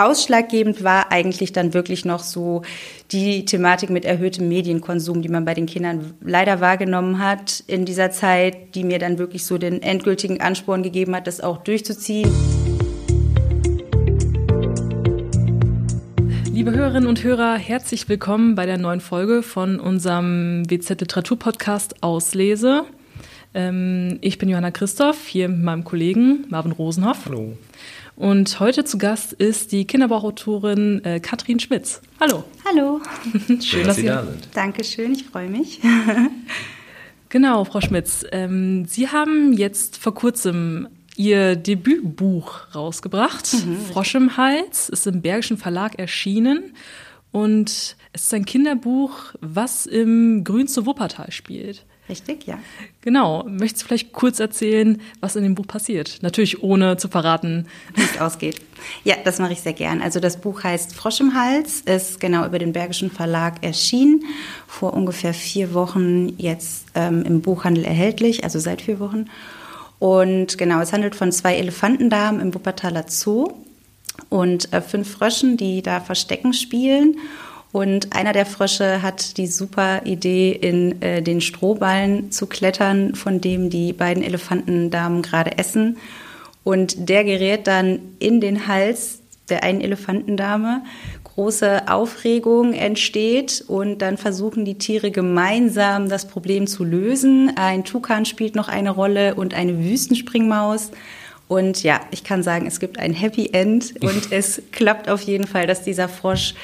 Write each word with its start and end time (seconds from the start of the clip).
ausschlaggebend 0.00 0.82
war 0.82 1.12
eigentlich 1.12 1.52
dann 1.52 1.74
wirklich 1.74 2.04
noch 2.04 2.20
so 2.20 2.62
die 3.12 3.44
Thematik 3.44 3.90
mit 3.90 4.04
erhöhtem 4.04 4.48
Medienkonsum, 4.48 5.20
die 5.20 5.28
man 5.28 5.44
bei 5.44 5.54
den 5.54 5.66
Kindern 5.66 6.14
leider 6.22 6.60
wahrgenommen 6.60 7.18
hat 7.18 7.62
in 7.66 7.84
dieser 7.84 8.10
Zeit, 8.10 8.74
die 8.74 8.84
mir 8.84 8.98
dann 8.98 9.18
wirklich 9.18 9.44
so 9.44 9.58
den 9.58 9.82
endgültigen 9.82 10.40
Ansporn 10.40 10.82
gegeben 10.82 11.14
hat, 11.14 11.26
das 11.26 11.40
auch 11.40 11.58
durchzuziehen. 11.58 12.30
Liebe 16.52 16.72
Hörerinnen 16.72 17.08
und 17.08 17.22
Hörer, 17.22 17.56
herzlich 17.56 18.08
willkommen 18.08 18.54
bei 18.54 18.66
der 18.66 18.78
neuen 18.78 19.00
Folge 19.00 19.42
von 19.42 19.78
unserem 19.78 20.68
WZ 20.68 21.00
Literatur 21.00 21.38
Podcast 21.38 22.02
Auslese. 22.02 22.84
Ähm, 23.54 24.18
ich 24.20 24.38
bin 24.38 24.48
Johanna 24.48 24.70
Christoph, 24.70 25.26
hier 25.26 25.48
mit 25.48 25.62
meinem 25.62 25.84
Kollegen 25.84 26.46
Marvin 26.48 26.72
Rosenhoff. 26.72 27.26
Hallo. 27.26 27.56
Und 28.20 28.60
heute 28.60 28.84
zu 28.84 28.98
Gast 28.98 29.32
ist 29.32 29.72
die 29.72 29.86
Kinderbuchautorin 29.86 31.02
äh, 31.06 31.20
Katrin 31.20 31.58
Schmitz. 31.58 32.02
Hallo. 32.20 32.44
Hallo. 32.66 33.00
Schön, 33.32 33.62
Schön 33.62 33.86
dass 33.86 33.96
Sie 33.96 34.04
da 34.04 34.26
sind. 34.26 34.48
Dankeschön, 34.52 35.12
ich 35.12 35.24
freue 35.24 35.48
mich. 35.48 35.80
genau, 37.30 37.64
Frau 37.64 37.80
Schmitz. 37.80 38.26
Ähm, 38.30 38.84
Sie 38.84 39.08
haben 39.08 39.54
jetzt 39.54 39.96
vor 39.96 40.14
kurzem 40.14 40.88
Ihr 41.16 41.56
Debütbuch 41.56 42.74
rausgebracht. 42.74 43.54
Mhm. 43.54 43.86
Frosch 43.90 44.14
im 44.14 44.36
Hals 44.36 44.90
ist 44.90 45.06
im 45.06 45.22
Bergischen 45.22 45.56
Verlag 45.56 45.98
erschienen. 45.98 46.74
Und 47.32 47.96
es 48.12 48.24
ist 48.24 48.34
ein 48.34 48.44
Kinderbuch, 48.44 49.32
was 49.40 49.86
im 49.86 50.44
Grün 50.44 50.68
zu 50.68 50.84
Wuppertal 50.84 51.32
spielt. 51.32 51.86
Richtig, 52.10 52.44
ja. 52.48 52.58
Genau. 53.02 53.44
Möchtest 53.48 53.84
du 53.84 53.86
vielleicht 53.86 54.12
kurz 54.12 54.40
erzählen, 54.40 55.00
was 55.20 55.36
in 55.36 55.44
dem 55.44 55.54
Buch 55.54 55.68
passiert? 55.68 56.18
Natürlich 56.22 56.60
ohne 56.60 56.96
zu 56.96 57.06
verraten, 57.06 57.68
wie 57.94 58.02
es 58.02 58.20
ausgeht. 58.20 58.60
Ja, 59.04 59.14
das 59.22 59.38
mache 59.38 59.52
ich 59.52 59.60
sehr 59.60 59.74
gern. 59.74 60.02
Also 60.02 60.18
das 60.18 60.40
Buch 60.40 60.64
heißt 60.64 60.92
Frosch 60.92 61.20
im 61.20 61.34
Hals, 61.34 61.82
ist 61.82 62.18
genau 62.18 62.44
über 62.44 62.58
den 62.58 62.72
Bergischen 62.72 63.12
Verlag 63.12 63.62
erschienen, 63.62 64.24
vor 64.66 64.92
ungefähr 64.92 65.32
vier 65.32 65.72
Wochen 65.72 66.34
jetzt 66.36 66.86
ähm, 66.96 67.22
im 67.22 67.42
Buchhandel 67.42 67.84
erhältlich, 67.84 68.42
also 68.42 68.58
seit 68.58 68.82
vier 68.82 68.98
Wochen. 68.98 69.26
Und 70.00 70.58
genau, 70.58 70.80
es 70.80 70.92
handelt 70.92 71.14
von 71.14 71.30
zwei 71.30 71.54
Elefantendamen 71.58 72.40
im 72.40 72.52
Wuppertaler 72.52 73.04
Zoo 73.06 73.52
und 74.30 74.72
äh, 74.72 74.80
fünf 74.80 75.12
Fröschen, 75.12 75.56
die 75.56 75.80
da 75.80 76.00
Verstecken 76.00 76.54
spielen. 76.54 77.18
Und 77.72 78.16
einer 78.16 78.32
der 78.32 78.46
Frösche 78.46 79.02
hat 79.02 79.36
die 79.36 79.46
super 79.46 80.02
Idee, 80.04 80.50
in 80.52 81.00
äh, 81.02 81.22
den 81.22 81.40
Strohballen 81.40 82.32
zu 82.32 82.46
klettern, 82.46 83.14
von 83.14 83.40
dem 83.40 83.70
die 83.70 83.92
beiden 83.92 84.22
Elefantendamen 84.22 85.22
gerade 85.22 85.56
essen. 85.56 85.98
Und 86.64 87.08
der 87.08 87.24
gerät 87.24 87.66
dann 87.66 88.00
in 88.18 88.40
den 88.40 88.66
Hals 88.66 89.20
der 89.50 89.62
einen 89.64 89.80
Elefantendame. 89.80 90.82
Große 91.24 91.88
Aufregung 91.88 92.72
entsteht 92.72 93.64
und 93.66 93.98
dann 93.98 94.16
versuchen 94.16 94.64
die 94.64 94.78
Tiere 94.78 95.10
gemeinsam 95.10 96.08
das 96.08 96.26
Problem 96.26 96.66
zu 96.66 96.84
lösen. 96.84 97.52
Ein 97.56 97.84
Tukan 97.84 98.24
spielt 98.24 98.54
noch 98.54 98.68
eine 98.68 98.90
Rolle 98.90 99.34
und 99.34 99.54
eine 99.54 99.78
Wüstenspringmaus. 99.78 100.90
Und 101.50 101.82
ja, 101.82 101.98
ich 102.12 102.22
kann 102.22 102.44
sagen, 102.44 102.68
es 102.68 102.78
gibt 102.78 103.00
ein 103.00 103.12
Happy 103.12 103.50
End 103.52 103.94
und 104.02 104.30
es 104.30 104.62
klappt 104.70 105.10
auf 105.10 105.20
jeden 105.22 105.48
Fall, 105.48 105.66
dass 105.66 105.82
dieser 105.82 106.08
Frosch 106.08 106.54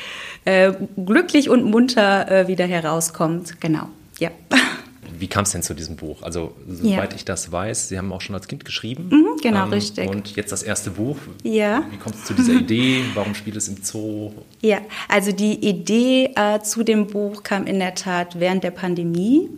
äh, 0.45 0.73
glücklich 0.97 1.51
und 1.51 1.65
munter 1.65 2.31
äh, 2.31 2.47
wieder 2.47 2.67
herauskommt. 2.67 3.61
Genau, 3.61 3.89
ja. 4.20 4.31
Wie 5.19 5.28
kam 5.28 5.45
es 5.45 5.53
denn 5.53 5.62
zu 5.62 5.75
diesem 5.75 5.97
Buch? 5.97 6.22
Also, 6.22 6.53
soweit 6.69 7.12
ja. 7.12 7.17
ich 7.17 7.25
das 7.25 7.53
weiß, 7.53 7.89
Sie 7.89 7.98
haben 7.98 8.12
auch 8.12 8.20
schon 8.20 8.34
als 8.34 8.48
Kind 8.48 8.64
geschrieben. 8.64 9.09
Mhm, 9.11 9.41
genau, 9.42 9.64
ähm, 9.64 9.72
richtig. 9.72 10.09
Und 10.09 10.36
jetzt 10.36 10.53
das 10.53 10.62
erste 10.62 10.91
Buch. 10.91 11.17
Ja. 11.42 11.84
Wie 11.91 11.97
kommt 11.97 12.17
es 12.17 12.25
zu 12.25 12.34
dieser 12.34 12.53
Idee? 12.61 13.05
Warum 13.14 13.34
spielt 13.34 13.56
es 13.56 13.69
im 13.69 13.83
Zoo? 13.83 14.33
Ja, 14.61 14.78
also 15.09 15.33
die 15.33 15.67
Idee 15.67 16.31
äh, 16.34 16.61
zu 16.61 16.83
dem 16.83 17.06
Buch 17.06 17.42
kam 17.42 17.67
in 17.67 17.78
der 17.78 17.94
Tat 17.94 18.41
während 18.41 18.64
der 18.64 18.70
Pandemie. 18.70 19.48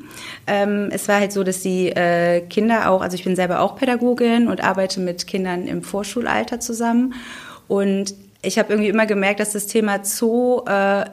Ähm, 0.47 0.89
es 0.91 1.09
war 1.09 1.17
halt 1.17 1.33
so, 1.33 1.45
dass 1.45 1.61
die 1.61 1.89
äh, 1.89 2.41
Kinder 2.43 2.91
auch, 2.91 3.03
also 3.03 3.15
ich 3.15 3.25
bin 3.25 3.37
selber 3.37 3.61
auch 3.61 3.77
Pädagogin 3.77 4.49
und 4.49 4.63
arbeite 4.63 5.01
mit 5.01 5.27
Kindern 5.27 5.67
im 5.67 5.83
Vorschulalter 5.83 6.61
zusammen. 6.61 7.15
Und 7.69 8.15
ich 8.43 8.59
habe 8.59 8.73
irgendwie 8.73 8.89
immer 8.89 9.07
gemerkt, 9.07 9.41
dass 9.41 9.53
das 9.53 9.67
Thema 9.67 10.05
Zoo 10.05 10.65
äh, 10.67 11.05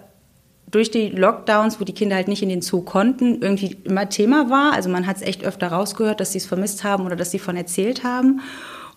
durch 0.68 0.92
die 0.92 1.10
Lockdowns, 1.10 1.80
wo 1.80 1.86
die 1.86 1.94
Kinder 1.94 2.16
halt 2.16 2.28
nicht 2.28 2.44
in 2.44 2.50
den 2.50 2.62
Zoo 2.62 2.82
konnten, 2.82 3.42
irgendwie 3.42 3.78
immer 3.84 4.10
Thema 4.10 4.50
war. 4.50 4.74
Also 4.74 4.90
man 4.90 5.08
hat 5.08 5.18
es 5.18 5.22
echt 5.22 5.44
öfter 5.44 5.68
rausgehört, 5.68 6.20
dass 6.20 6.32
sie 6.32 6.40
es 6.40 6.46
vermisst 6.46 6.84
haben 6.84 7.06
oder 7.06 7.16
dass 7.16 7.32
sie 7.32 7.40
von 7.40 7.56
erzählt 7.56 8.04
haben. 8.04 8.42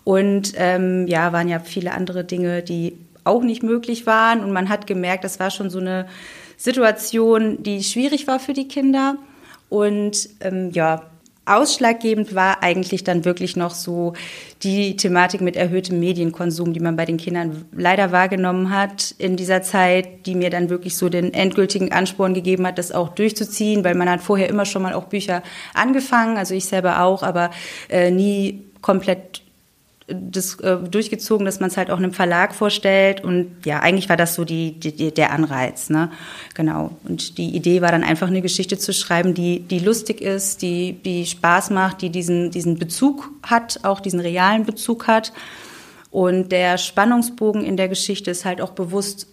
Und 0.03 0.53
ähm, 0.55 1.07
ja, 1.07 1.31
waren 1.33 1.47
ja 1.47 1.59
viele 1.59 1.91
andere 1.93 2.23
Dinge, 2.23 2.63
die 2.63 2.97
auch 3.23 3.43
nicht 3.43 3.63
möglich 3.63 4.05
waren. 4.07 4.43
Und 4.43 4.51
man 4.51 4.69
hat 4.69 4.87
gemerkt, 4.87 5.23
das 5.23 5.39
war 5.39 5.51
schon 5.51 5.69
so 5.69 5.79
eine 5.79 6.07
Situation, 6.57 7.61
die 7.63 7.83
schwierig 7.83 8.27
war 8.27 8.39
für 8.39 8.53
die 8.53 8.67
Kinder. 8.67 9.17
Und 9.69 10.29
ähm, 10.41 10.71
ja, 10.71 11.03
Ausschlaggebend 11.49 12.35
war 12.35 12.63
eigentlich 12.63 13.03
dann 13.03 13.25
wirklich 13.25 13.55
noch 13.55 13.71
so 13.71 14.13
die 14.63 14.95
Thematik 14.95 15.41
mit 15.41 15.55
erhöhtem 15.55 15.99
Medienkonsum, 15.99 16.73
die 16.73 16.79
man 16.79 16.95
bei 16.95 17.05
den 17.05 17.17
Kindern 17.17 17.65
leider 17.71 18.11
wahrgenommen 18.11 18.73
hat 18.73 19.15
in 19.17 19.35
dieser 19.35 19.61
Zeit, 19.61 20.25
die 20.25 20.35
mir 20.35 20.49
dann 20.49 20.69
wirklich 20.69 20.95
so 20.97 21.09
den 21.09 21.33
endgültigen 21.33 21.91
Ansporn 21.91 22.33
gegeben 22.33 22.67
hat, 22.67 22.77
das 22.77 22.91
auch 22.91 23.09
durchzuziehen, 23.09 23.83
weil 23.83 23.95
man 23.95 24.09
hat 24.09 24.21
vorher 24.21 24.49
immer 24.49 24.65
schon 24.65 24.81
mal 24.81 24.93
auch 24.93 25.05
Bücher 25.05 25.43
angefangen, 25.73 26.37
also 26.37 26.53
ich 26.53 26.65
selber 26.65 27.01
auch, 27.01 27.23
aber 27.23 27.51
äh, 27.89 28.11
nie 28.11 28.63
komplett 28.81 29.41
das 30.13 30.59
äh, 30.59 30.77
durchgezogen, 30.77 31.45
dass 31.45 31.59
man 31.59 31.69
es 31.69 31.77
halt 31.77 31.91
auch 31.91 31.97
einem 31.97 32.13
Verlag 32.13 32.55
vorstellt. 32.55 33.23
Und 33.23 33.65
ja, 33.65 33.79
eigentlich 33.79 34.09
war 34.09 34.17
das 34.17 34.35
so 34.35 34.45
die, 34.45 34.79
die, 34.79 35.13
der 35.13 35.31
Anreiz. 35.31 35.89
Ne? 35.89 36.11
Genau. 36.53 36.91
Und 37.03 37.37
die 37.37 37.55
Idee 37.55 37.81
war 37.81 37.91
dann 37.91 38.03
einfach 38.03 38.27
eine 38.27 38.41
Geschichte 38.41 38.77
zu 38.77 38.93
schreiben, 38.93 39.33
die, 39.33 39.61
die 39.61 39.79
lustig 39.79 40.21
ist, 40.21 40.61
die, 40.61 40.93
die 40.93 41.25
Spaß 41.25 41.69
macht, 41.71 42.01
die 42.01 42.09
diesen, 42.09 42.51
diesen 42.51 42.77
Bezug 42.77 43.31
hat, 43.43 43.79
auch 43.83 43.99
diesen 43.99 44.19
realen 44.19 44.65
Bezug 44.65 45.07
hat. 45.07 45.33
Und 46.11 46.51
der 46.51 46.77
Spannungsbogen 46.77 47.63
in 47.63 47.77
der 47.77 47.87
Geschichte 47.87 48.31
ist 48.31 48.45
halt 48.45 48.61
auch 48.61 48.71
bewusst 48.71 49.27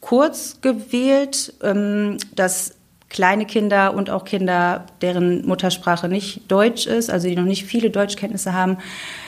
kurz 0.00 0.60
gewählt, 0.60 1.54
ähm, 1.62 2.18
dass 2.34 2.75
kleine 3.08 3.46
Kinder 3.46 3.94
und 3.94 4.10
auch 4.10 4.24
Kinder, 4.24 4.84
deren 5.00 5.46
Muttersprache 5.46 6.08
nicht 6.08 6.40
Deutsch 6.48 6.86
ist, 6.86 7.10
also 7.10 7.28
die 7.28 7.36
noch 7.36 7.44
nicht 7.44 7.64
viele 7.64 7.90
Deutschkenntnisse 7.90 8.52
haben, 8.52 8.78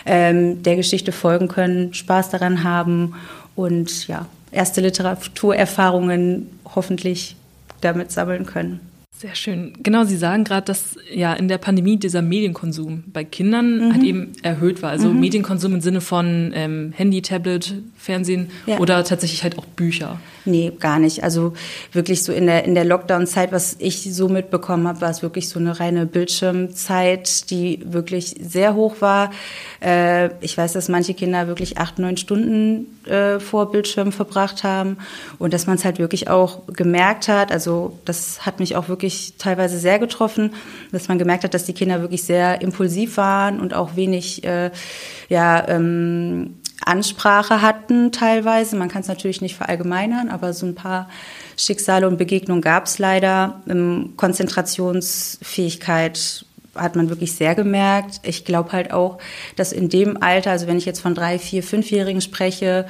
ähm, 0.05 0.63
der 0.63 0.77
Geschichte 0.77 1.13
folgen 1.13 1.49
können, 1.49 1.95
Spaß 1.95 2.31
daran 2.31 2.65
haben 2.65 3.15
und 3.55 4.09
ja, 4.09 4.27
erste 4.51 4.81
Literaturerfahrungen 4.81 6.49
hoffentlich 6.75 7.37
damit 7.81 8.11
sammeln 8.11 8.47
können. 8.47 8.81
Sehr 9.19 9.35
schön. 9.35 9.73
Genau, 9.83 10.05
Sie 10.05 10.17
sagen 10.17 10.45
gerade, 10.45 10.65
dass 10.67 10.95
ja 11.13 11.35
in 11.35 11.49
der 11.49 11.59
Pandemie 11.59 11.97
dieser 11.97 12.23
Medienkonsum 12.23 13.03
bei 13.13 13.25
Kindern 13.25 13.79
mhm. 13.89 13.93
halt 13.93 14.05
eben 14.05 14.33
erhöht 14.43 14.81
war. 14.81 14.91
Also 14.91 15.09
mhm. 15.09 15.19
Medienkonsum 15.19 15.75
im 15.75 15.81
Sinne 15.81 16.01
von 16.01 16.53
ähm, 16.55 16.93
Handy, 16.97 17.21
Tablet, 17.21 17.75
Fernsehen 17.97 18.51
ja. 18.67 18.79
oder 18.79 19.03
tatsächlich 19.03 19.43
halt 19.43 19.59
auch 19.59 19.67
Bücher. 19.67 20.21
Nee, 20.49 20.73
gar 20.81 20.99
nicht. 20.99 21.25
Also 21.25 21.53
wirklich 21.93 22.23
so 22.23 22.33
in 22.33 22.47
der, 22.47 22.65
in 22.65 22.75
der 22.75 22.87
Lockdown-Zeit, 22.87 23.53
was 23.53 23.77
ich 23.79 24.15
so 24.15 24.31
mitbekommen 24.31 24.89
habe, 24.89 25.03
war 25.03 25.11
es 25.11 25.23
wirklich 25.23 25.51
so 25.51 25.59
eine 25.59 25.79
reine 25.79 26.07
Bildschirmzeit, 26.07 27.51
die 27.51 27.81
wirklich 27.85 28.35
sehr 28.41 28.75
hoch 28.75 28.97
war. 29.01 29.31
Äh, 29.85 30.31
ich 30.41 30.57
weiß, 30.57 30.73
dass 30.73 30.89
manche 30.89 31.13
Kinder 31.13 31.49
wirklich 31.49 31.77
acht, 31.77 31.99
neun 31.99 32.17
Stunden 32.17 32.99
äh, 33.05 33.41
vor 33.41 33.71
Bildschirm 33.71 34.11
verbracht 34.11 34.65
haben 34.65 34.97
und 35.39 35.53
dass 35.53 35.67
man 35.67 35.77
es 35.77 35.85
halt 35.85 35.99
wirklich 35.99 36.31
auch 36.31 36.67
gemerkt 36.69 37.29
hat. 37.29 37.53
Also 37.53 37.99
das 38.07 38.47
hat 38.47 38.59
mich 38.59 38.75
auch 38.75 38.89
wirklich 38.89 39.35
teilweise 39.37 39.79
sehr 39.79 39.99
getroffen, 39.99 40.55
dass 40.93 41.09
man 41.09 41.19
gemerkt 41.19 41.45
hat, 41.45 41.53
dass 41.53 41.65
die 41.65 41.75
Kinder 41.75 42.01
wirklich 42.01 42.25
sehr 42.25 42.63
impulsiv 42.63 43.19
waren 43.19 43.61
und 43.61 43.75
auch 43.75 43.97
wenig, 43.97 44.45
äh, 44.45 44.71
ja, 45.29 45.69
ähm, 45.69 46.55
Ansprache 46.89 47.63
hatten 47.63 48.11
teilweise. 48.13 48.77
Man 48.77 48.89
kann 48.89 49.03
es 49.03 49.09
natürlich 49.09 49.41
nicht 49.41 49.57
verallgemeinern, 49.57 50.29
aber 50.29 50.53
so 50.53 50.67
ein 50.67 50.75
paar 50.75 51.09
Schicksale 51.57 52.09
und 52.09 52.17
Begegnungen 52.17 52.63
gab 52.63 52.87
es 52.87 52.99
leider. 52.99 53.63
Ähm, 53.69 54.15
Konzentrationsfähigkeit 54.17 56.45
hat 56.79 56.97
man 56.97 57.09
wirklich 57.09 57.35
sehr 57.35 57.55
gemerkt. 57.55 58.21
Ich 58.23 58.45
glaube 58.45 58.73
halt 58.73 58.93
auch, 58.93 59.19
dass 59.57 59.73
in 59.73 59.89
dem 59.89 60.23
Alter, 60.23 60.53
also 60.53 60.67
wenn 60.67 60.79
ich 60.79 60.87
jetzt 60.87 61.01
von 61.01 61.15
drei, 61.15 61.39
vier, 61.39 61.63
fünfjährigen 61.63 62.21
spreche, 62.21 62.87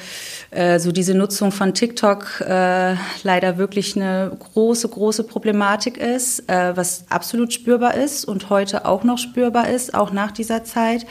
äh, 0.51 0.79
so 0.79 0.93
diese 0.93 1.15
Nutzung 1.15 1.53
von 1.53 1.75
TikTok 1.75 2.41
äh, 2.41 2.95
leider 3.23 3.59
wirklich 3.59 3.97
eine 3.97 4.33
große, 4.39 4.89
große 4.89 5.25
Problematik 5.25 5.97
ist, 5.97 6.49
äh, 6.49 6.77
was 6.77 7.05
absolut 7.09 7.53
spürbar 7.53 7.95
ist 7.95 8.25
und 8.25 8.51
heute 8.51 8.85
auch 8.85 9.05
noch 9.05 9.19
spürbar 9.19 9.69
ist, 9.69 9.95
auch 9.95 10.13
nach 10.13 10.31
dieser 10.31 10.65
Zeit. 10.65 11.07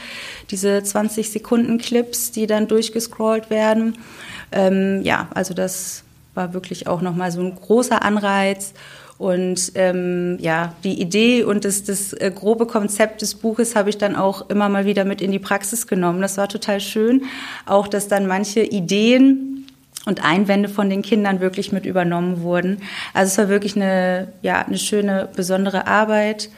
Diese 0.52 0.82
20 0.82 1.32
Sekunden 1.32 1.78
Clips, 1.78 2.32
die 2.32 2.48
dann 2.48 2.68
durchgescrollt 2.68 3.50
werden. 3.50 3.98
Ähm, 4.52 5.02
ja, 5.04 5.28
also 5.34 5.54
das 5.54 6.04
war 6.34 6.54
wirklich 6.54 6.88
auch 6.88 7.02
nochmal 7.02 7.32
so 7.32 7.42
ein 7.42 7.54
großer 7.54 8.02
Anreiz. 8.04 8.74
Und 9.18 9.72
ähm, 9.74 10.38
ja, 10.40 10.76
die 10.84 11.02
Idee 11.02 11.44
und 11.44 11.66
das, 11.66 11.84
das 11.84 12.14
äh, 12.14 12.32
grobe 12.34 12.68
Konzept 12.68 13.22
des 13.24 13.34
Buches 13.34 13.76
habe 13.76 13.90
ich 13.90 13.98
dann 13.98 14.16
auch 14.16 14.50
immer 14.50 14.70
mal 14.70 14.86
wieder 14.86 15.06
mit 15.06 15.22
in 15.22 15.32
die 15.32 15.40
Praxis 15.40 15.88
genommen. 15.88 16.22
Das 16.22 16.38
war 16.38 16.48
total 16.48 16.80
schön. 16.80 17.24
Auch, 17.66 17.88
dass 17.88 18.08
dann 18.08 18.28
manche 18.28 18.62
Ideen 18.62 19.66
und 20.06 20.24
Einwände 20.24 20.70
von 20.70 20.90
den 20.90 21.02
Kindern 21.02 21.40
wirklich 21.40 21.72
mit 21.72 21.86
übernommen 21.86 22.42
wurden. 22.42 22.78
Also 23.14 23.32
es 23.32 23.38
war 23.38 23.50
wirklich 23.50 23.76
eine, 23.76 24.28
ja, 24.44 24.62
eine 24.62 24.78
schöne, 24.78 25.28
besondere 25.36 25.88
Arbeit 25.88 26.50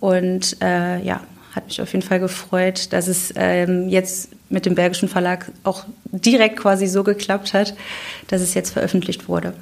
und 0.00 0.56
äh, 0.62 1.02
ja, 1.02 1.20
hat 1.54 1.66
mich 1.66 1.82
auf 1.82 1.92
jeden 1.92 2.06
Fall 2.06 2.20
gefreut, 2.20 2.92
dass 2.92 3.08
es 3.08 3.32
ähm, 3.36 3.88
jetzt 3.88 4.30
mit 4.48 4.66
dem 4.66 4.74
Bergischen 4.74 5.08
Verlag 5.08 5.50
auch 5.64 5.84
direkt 6.12 6.58
quasi 6.58 6.86
so 6.86 7.04
geklappt 7.04 7.54
hat, 7.54 7.74
dass 8.28 8.40
es 8.40 8.54
jetzt 8.54 8.70
veröffentlicht 8.70 9.28
wurde. 9.28 9.52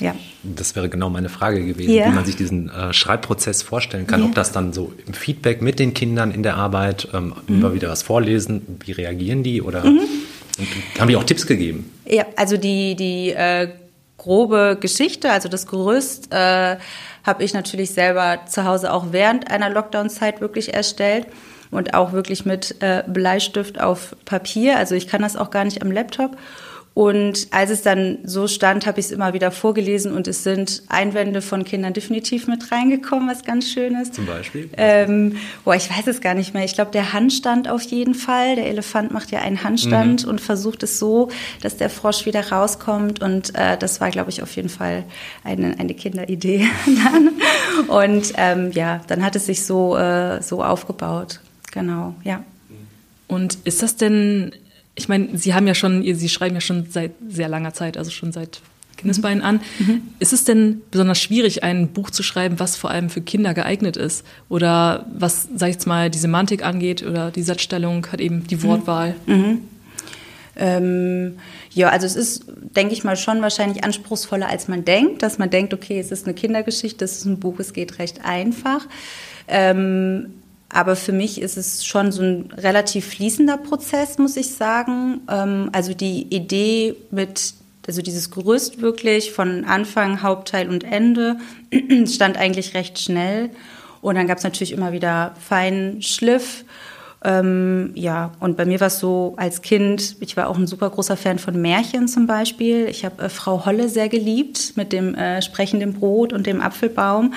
Ja. 0.00 0.14
Das 0.42 0.74
wäre 0.74 0.88
genau 0.88 1.10
meine 1.10 1.28
Frage 1.28 1.64
gewesen, 1.64 1.92
ja. 1.92 2.06
wie 2.06 2.14
man 2.14 2.24
sich 2.24 2.36
diesen 2.36 2.70
äh, 2.70 2.92
Schreibprozess 2.92 3.62
vorstellen 3.62 4.06
kann. 4.06 4.20
Ja. 4.20 4.26
Ob 4.26 4.34
das 4.34 4.52
dann 4.52 4.72
so 4.72 4.92
im 5.06 5.14
Feedback 5.14 5.62
mit 5.62 5.78
den 5.78 5.94
Kindern 5.94 6.30
in 6.30 6.42
der 6.42 6.56
Arbeit 6.56 7.08
ähm, 7.12 7.34
mhm. 7.46 7.54
immer 7.54 7.74
wieder 7.74 7.88
was 7.88 8.02
vorlesen, 8.02 8.78
wie 8.84 8.92
reagieren 8.92 9.42
die 9.42 9.62
oder 9.62 9.84
mhm. 9.84 10.00
haben 10.98 11.08
die 11.08 11.16
auch 11.16 11.24
Tipps 11.24 11.46
gegeben? 11.46 11.90
Ja, 12.06 12.24
also 12.36 12.56
die, 12.56 12.96
die 12.96 13.30
äh, 13.30 13.68
grobe 14.16 14.76
Geschichte, 14.80 15.30
also 15.30 15.48
das 15.48 15.66
Gerüst, 15.66 16.32
äh, 16.32 16.76
habe 17.24 17.44
ich 17.44 17.54
natürlich 17.54 17.90
selber 17.90 18.40
zu 18.46 18.64
Hause 18.64 18.92
auch 18.92 19.06
während 19.10 19.50
einer 19.50 19.70
Lockdown-Zeit 19.70 20.40
wirklich 20.40 20.72
erstellt 20.74 21.26
und 21.70 21.94
auch 21.94 22.12
wirklich 22.12 22.44
mit 22.44 22.76
äh, 22.80 23.02
Bleistift 23.06 23.80
auf 23.80 24.16
Papier. 24.24 24.76
Also 24.78 24.94
ich 24.94 25.06
kann 25.06 25.22
das 25.22 25.36
auch 25.36 25.50
gar 25.50 25.64
nicht 25.64 25.82
am 25.82 25.90
Laptop. 25.90 26.36
Und 26.92 27.46
als 27.52 27.70
es 27.70 27.82
dann 27.82 28.18
so 28.24 28.48
stand, 28.48 28.84
habe 28.84 28.98
ich 28.98 29.06
es 29.06 29.12
immer 29.12 29.32
wieder 29.32 29.52
vorgelesen 29.52 30.12
und 30.12 30.26
es 30.26 30.42
sind 30.42 30.82
Einwände 30.88 31.40
von 31.40 31.64
Kindern 31.64 31.92
definitiv 31.92 32.48
mit 32.48 32.72
reingekommen, 32.72 33.28
was 33.28 33.44
ganz 33.44 33.70
schön 33.70 33.94
ist. 33.94 34.14
Zum 34.14 34.26
Beispiel? 34.26 34.68
Ähm, 34.76 35.36
boah, 35.64 35.76
ich 35.76 35.88
weiß 35.88 36.08
es 36.08 36.20
gar 36.20 36.34
nicht 36.34 36.52
mehr. 36.52 36.64
Ich 36.64 36.74
glaube, 36.74 36.90
der 36.90 37.12
Handstand 37.12 37.68
auf 37.68 37.82
jeden 37.82 38.14
Fall. 38.14 38.56
Der 38.56 38.66
Elefant 38.66 39.12
macht 39.12 39.30
ja 39.30 39.38
einen 39.38 39.62
Handstand 39.62 40.24
mhm. 40.24 40.30
und 40.30 40.40
versucht 40.40 40.82
es 40.82 40.98
so, 40.98 41.30
dass 41.62 41.76
der 41.76 41.90
Frosch 41.90 42.26
wieder 42.26 42.50
rauskommt. 42.50 43.22
Und 43.22 43.54
äh, 43.54 43.78
das 43.78 44.00
war, 44.00 44.10
glaube 44.10 44.30
ich, 44.30 44.42
auf 44.42 44.54
jeden 44.56 44.68
Fall 44.68 45.04
eine, 45.44 45.78
eine 45.78 45.94
Kinderidee 45.94 46.66
dann. 46.86 47.30
Und 47.86 48.32
ähm, 48.36 48.72
ja, 48.72 49.00
dann 49.06 49.24
hat 49.24 49.36
es 49.36 49.46
sich 49.46 49.64
so, 49.64 49.96
äh, 49.96 50.42
so 50.42 50.64
aufgebaut. 50.64 51.40
Genau, 51.70 52.14
ja. 52.24 52.42
Und 53.28 53.58
ist 53.62 53.80
das 53.82 53.94
denn 53.94 54.50
ich 54.94 55.08
meine, 55.08 55.36
Sie 55.36 55.54
haben 55.54 55.66
ja 55.66 55.74
schon, 55.74 56.02
Sie 56.14 56.28
schreiben 56.28 56.54
ja 56.54 56.60
schon 56.60 56.86
seit 56.90 57.12
sehr 57.28 57.48
langer 57.48 57.72
Zeit, 57.72 57.96
also 57.96 58.10
schon 58.10 58.32
seit 58.32 58.60
Kindesbeinen 59.00 59.42
an. 59.42 59.60
Mhm. 59.78 60.02
Ist 60.18 60.32
es 60.32 60.44
denn 60.44 60.82
besonders 60.90 61.20
schwierig, 61.20 61.64
ein 61.64 61.88
Buch 61.88 62.10
zu 62.10 62.22
schreiben, 62.22 62.60
was 62.60 62.76
vor 62.76 62.90
allem 62.90 63.08
für 63.08 63.22
Kinder 63.22 63.54
geeignet 63.54 63.96
ist? 63.96 64.24
Oder 64.48 65.06
was, 65.12 65.48
sag 65.56 65.68
ich 65.68 65.76
jetzt 65.76 65.86
mal, 65.86 66.10
die 66.10 66.18
Semantik 66.18 66.64
angeht 66.64 67.02
oder 67.02 67.30
die 67.30 67.42
Satzstellung, 67.42 68.06
hat 68.12 68.20
eben 68.20 68.46
die 68.46 68.56
mhm. 68.56 68.62
Wortwahl? 68.64 69.14
Mhm. 69.26 69.62
Ähm, 70.56 71.38
ja, 71.70 71.88
also 71.88 72.06
es 72.06 72.16
ist, 72.16 72.44
denke 72.76 72.92
ich 72.92 73.02
mal, 73.02 73.16
schon 73.16 73.40
wahrscheinlich 73.40 73.82
anspruchsvoller, 73.82 74.48
als 74.48 74.68
man 74.68 74.84
denkt, 74.84 75.22
dass 75.22 75.38
man 75.38 75.48
denkt, 75.48 75.72
okay, 75.72 75.98
es 75.98 76.12
ist 76.12 76.26
eine 76.26 76.34
Kindergeschichte, 76.34 77.04
es 77.04 77.18
ist 77.18 77.24
ein 77.24 77.40
Buch, 77.40 77.58
es 77.58 77.72
geht 77.72 77.98
recht 77.98 78.24
einfach. 78.24 78.86
Ähm, 79.48 80.34
aber 80.72 80.96
für 80.96 81.12
mich 81.12 81.40
ist 81.40 81.56
es 81.56 81.84
schon 81.84 82.12
so 82.12 82.22
ein 82.22 82.48
relativ 82.56 83.06
fließender 83.08 83.58
Prozess, 83.58 84.18
muss 84.18 84.36
ich 84.36 84.54
sagen. 84.54 85.20
Ähm, 85.28 85.70
also 85.72 85.94
die 85.94 86.22
Idee 86.34 86.94
mit, 87.10 87.54
also 87.86 88.02
dieses 88.02 88.30
Gerüst 88.30 88.80
wirklich 88.80 89.32
von 89.32 89.64
Anfang, 89.64 90.22
Hauptteil 90.22 90.68
und 90.68 90.84
Ende 90.84 91.38
stand 92.06 92.38
eigentlich 92.38 92.74
recht 92.74 92.98
schnell. 92.98 93.50
Und 94.00 94.14
dann 94.14 94.26
gab 94.26 94.38
es 94.38 94.44
natürlich 94.44 94.72
immer 94.72 94.92
wieder 94.92 95.34
feinen 95.40 96.02
Schliff. 96.02 96.64
Ähm, 97.22 97.90
ja, 97.94 98.32
und 98.40 98.56
bei 98.56 98.64
mir 98.64 98.80
war 98.80 98.86
es 98.86 98.98
so 98.98 99.34
als 99.36 99.60
Kind, 99.60 100.16
ich 100.20 100.38
war 100.38 100.48
auch 100.48 100.56
ein 100.56 100.66
super 100.66 100.88
großer 100.88 101.18
Fan 101.18 101.38
von 101.38 101.60
Märchen 101.60 102.08
zum 102.08 102.26
Beispiel. 102.26 102.86
Ich 102.88 103.04
habe 103.04 103.24
äh, 103.24 103.28
Frau 103.28 103.66
Holle 103.66 103.88
sehr 103.90 104.08
geliebt 104.08 104.74
mit 104.76 104.92
dem 104.92 105.14
äh, 105.14 105.42
sprechenden 105.42 105.92
Brot 105.92 106.32
und 106.32 106.46
dem 106.46 106.62
Apfelbaum. 106.62 107.34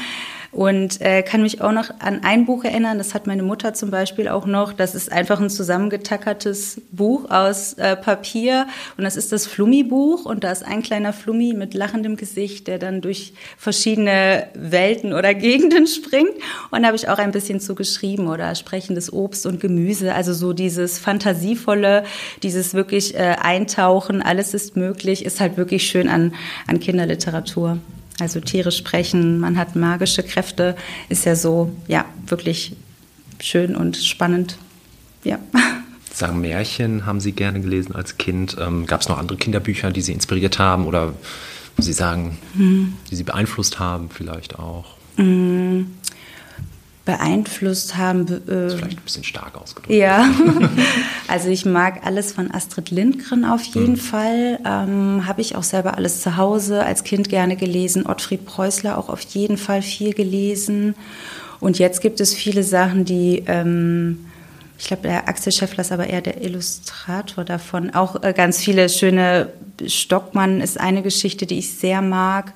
Und 0.53 1.01
äh, 1.01 1.23
kann 1.23 1.41
mich 1.41 1.61
auch 1.61 1.71
noch 1.71 1.89
an 1.99 2.23
ein 2.23 2.45
Buch 2.45 2.63
erinnern, 2.63 2.99
das 2.99 3.15
hat 3.15 3.25
meine 3.25 3.41
Mutter 3.41 3.73
zum 3.73 3.89
Beispiel 3.89 4.27
auch 4.27 4.45
noch. 4.45 4.71
Das 4.71 4.93
ist 4.93 5.11
einfach 5.11 5.41
ein 5.41 5.49
zusammengetackertes 5.49 6.79
Buch 6.91 7.31
aus 7.31 7.73
äh, 7.73 7.95
Papier. 7.95 8.67
Und 8.95 9.03
das 9.03 9.15
ist 9.15 9.31
das 9.31 9.47
Flummi-Buch. 9.47 10.25
Und 10.25 10.43
da 10.43 10.51
ist 10.51 10.63
ein 10.63 10.83
kleiner 10.83 11.11
Flummi 11.11 11.53
mit 11.53 11.73
lachendem 11.73 12.17
Gesicht, 12.17 12.67
der 12.67 12.77
dann 12.77 13.01
durch 13.01 13.33
verschiedene 13.57 14.47
Welten 14.53 15.13
oder 15.13 15.33
Gegenden 15.43 15.87
springt. 15.87 16.33
Und 16.69 16.83
da 16.83 16.87
habe 16.87 16.97
ich 16.97 17.09
auch 17.09 17.17
ein 17.17 17.31
bisschen 17.31 17.59
zu 17.59 17.73
geschrieben 17.73 18.27
oder 18.27 18.53
sprechendes 18.53 19.11
Obst 19.11 19.47
und 19.47 19.59
Gemüse. 19.59 20.13
Also 20.13 20.33
so 20.33 20.53
dieses 20.53 20.99
fantasievolle, 20.99 22.03
dieses 22.43 22.75
wirklich 22.75 23.15
äh, 23.15 23.37
Eintauchen, 23.41 24.21
alles 24.21 24.53
ist 24.53 24.77
möglich, 24.77 25.25
ist 25.25 25.39
halt 25.39 25.57
wirklich 25.57 25.87
schön 25.87 26.07
an, 26.07 26.35
an 26.67 26.79
Kinderliteratur. 26.79 27.79
Also 28.19 28.39
Tiere 28.39 28.71
sprechen, 28.71 29.39
man 29.39 29.57
hat 29.57 29.75
magische 29.75 30.23
Kräfte, 30.23 30.75
ist 31.09 31.25
ja 31.25 31.35
so, 31.35 31.75
ja, 31.87 32.05
wirklich 32.27 32.75
schön 33.39 33.75
und 33.75 33.97
spannend. 33.97 34.57
Ja. 35.23 35.39
Sagen 36.13 36.41
Märchen 36.41 37.07
haben 37.07 37.19
Sie 37.19 37.31
gerne 37.31 37.59
gelesen 37.59 37.95
als 37.95 38.17
Kind. 38.17 38.55
Ähm, 38.59 38.85
Gab 38.85 39.01
es 39.01 39.09
noch 39.09 39.17
andere 39.17 39.37
Kinderbücher, 39.37 39.91
die 39.91 40.01
Sie 40.01 40.13
inspiriert 40.13 40.59
haben 40.59 40.85
oder 40.85 41.13
wo 41.75 41.81
Sie 41.81 41.93
sagen, 41.93 42.37
hm. 42.55 42.93
die 43.09 43.15
Sie 43.15 43.23
beeinflusst 43.23 43.79
haben, 43.79 44.09
vielleicht 44.11 44.59
auch? 44.59 44.95
Hm 45.15 45.87
beeinflusst 47.05 47.97
haben. 47.97 48.21
Äh, 48.21 48.39
das 48.45 48.73
ist 48.73 48.79
vielleicht 48.79 48.97
ein 48.97 49.03
bisschen 49.03 49.23
stark 49.23 49.55
ausgedrückt. 49.61 49.93
Ja, 49.93 50.29
also 51.27 51.49
ich 51.49 51.65
mag 51.65 52.05
alles 52.05 52.31
von 52.31 52.51
Astrid 52.51 52.91
Lindgren 52.91 53.43
auf 53.45 53.63
jeden 53.63 53.93
mhm. 53.93 53.97
Fall. 53.97 54.59
Ähm, 54.65 55.27
Habe 55.27 55.41
ich 55.41 55.55
auch 55.55 55.63
selber 55.63 55.97
alles 55.97 56.21
zu 56.21 56.37
Hause 56.37 56.83
als 56.83 57.03
Kind 57.03 57.29
gerne 57.29 57.55
gelesen. 57.55 58.05
Ottfried 58.05 58.45
Preußler 58.45 58.97
auch 58.97 59.09
auf 59.09 59.21
jeden 59.21 59.57
Fall 59.57 59.81
viel 59.81 60.13
gelesen. 60.13 60.95
Und 61.59 61.79
jetzt 61.79 62.01
gibt 62.01 62.19
es 62.19 62.33
viele 62.33 62.63
Sachen, 62.63 63.05
die... 63.05 63.43
Ähm, 63.47 64.25
ich 64.79 64.87
glaube, 64.87 65.03
der 65.03 65.29
Axel 65.29 65.53
Scheffler 65.53 65.81
ist 65.81 65.93
aber 65.93 66.07
eher 66.07 66.21
der 66.21 66.43
Illustrator 66.43 67.45
davon. 67.45 67.93
Auch 67.93 68.21
äh, 68.21 68.33
ganz 68.33 68.59
viele 68.59 68.89
schöne 68.89 69.53
Stockmann 69.85 70.59
ist 70.59 70.77
eine 70.77 71.03
Geschichte, 71.03 71.45
die 71.45 71.59
ich 71.59 71.75
sehr 71.75 72.01
mag. 72.01 72.53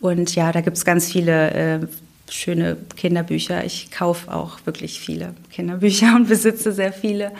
Und 0.00 0.34
ja, 0.34 0.50
da 0.50 0.60
gibt 0.60 0.76
es 0.76 0.84
ganz 0.84 1.06
viele 1.12 1.50
äh, 1.52 1.80
schöne 2.30 2.76
Kinderbücher. 2.96 3.64
Ich 3.64 3.90
kaufe 3.90 4.32
auch 4.32 4.58
wirklich 4.64 5.00
viele 5.00 5.34
Kinderbücher 5.50 6.14
und 6.16 6.28
besitze 6.28 6.72
sehr 6.72 6.92
viele 6.92 7.32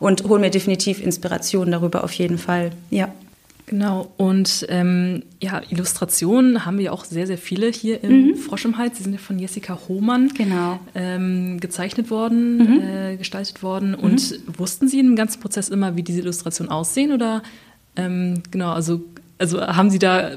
und 0.00 0.24
hole 0.24 0.40
mir 0.40 0.50
definitiv 0.50 1.02
Inspiration 1.02 1.70
darüber 1.70 2.04
auf 2.04 2.12
jeden 2.12 2.38
Fall. 2.38 2.72
Ja. 2.90 3.12
Genau, 3.68 4.12
und 4.16 4.64
ähm, 4.68 5.24
ja, 5.40 5.60
Illustrationen 5.68 6.64
haben 6.64 6.78
wir 6.78 6.92
auch 6.92 7.04
sehr, 7.04 7.26
sehr 7.26 7.36
viele 7.36 7.68
hier 7.68 8.02
im 8.04 8.28
mhm. 8.28 8.36
Frosch 8.36 8.64
im 8.64 8.78
Hals. 8.78 8.98
Sie 8.98 9.02
sind 9.02 9.12
ja 9.12 9.18
von 9.18 9.40
Jessica 9.40 9.76
Hohmann 9.88 10.28
genau. 10.28 10.78
ähm, 10.94 11.58
gezeichnet 11.58 12.08
worden, 12.08 12.58
mhm. 12.58 12.80
äh, 12.80 13.16
gestaltet 13.16 13.64
worden. 13.64 13.90
Mhm. 13.90 13.96
Und 13.96 14.40
wussten 14.56 14.86
Sie 14.86 15.00
im 15.00 15.16
ganzen 15.16 15.40
Prozess 15.40 15.68
immer, 15.68 15.96
wie 15.96 16.04
diese 16.04 16.20
Illustrationen 16.20 16.70
aussehen? 16.70 17.10
Oder 17.10 17.42
ähm, 17.96 18.44
genau, 18.52 18.70
also, 18.70 19.02
also 19.38 19.60
haben 19.60 19.90
Sie 19.90 19.98
da 19.98 20.36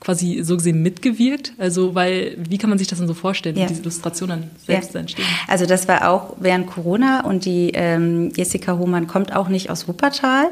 quasi 0.00 0.40
so 0.42 0.56
gesehen 0.56 0.82
mitgewirkt? 0.82 1.52
Also, 1.58 1.94
weil, 1.94 2.36
wie 2.38 2.58
kann 2.58 2.70
man 2.70 2.78
sich 2.78 2.88
das 2.88 2.98
dann 2.98 3.08
so 3.08 3.14
vorstellen, 3.14 3.56
ja. 3.56 3.64
wie 3.64 3.68
diese 3.68 3.82
Illustrationen 3.82 4.50
selbst 4.66 4.94
ja. 4.94 5.00
entstehen? 5.00 5.26
Also, 5.46 5.66
das 5.66 5.86
war 5.86 6.10
auch 6.10 6.36
während 6.40 6.66
Corona 6.66 7.24
und 7.24 7.44
die 7.44 7.70
ähm, 7.74 8.32
Jessica 8.34 8.78
Hohmann 8.78 9.06
kommt 9.06 9.34
auch 9.36 9.48
nicht 9.48 9.70
aus 9.70 9.86
Wuppertal. 9.86 10.46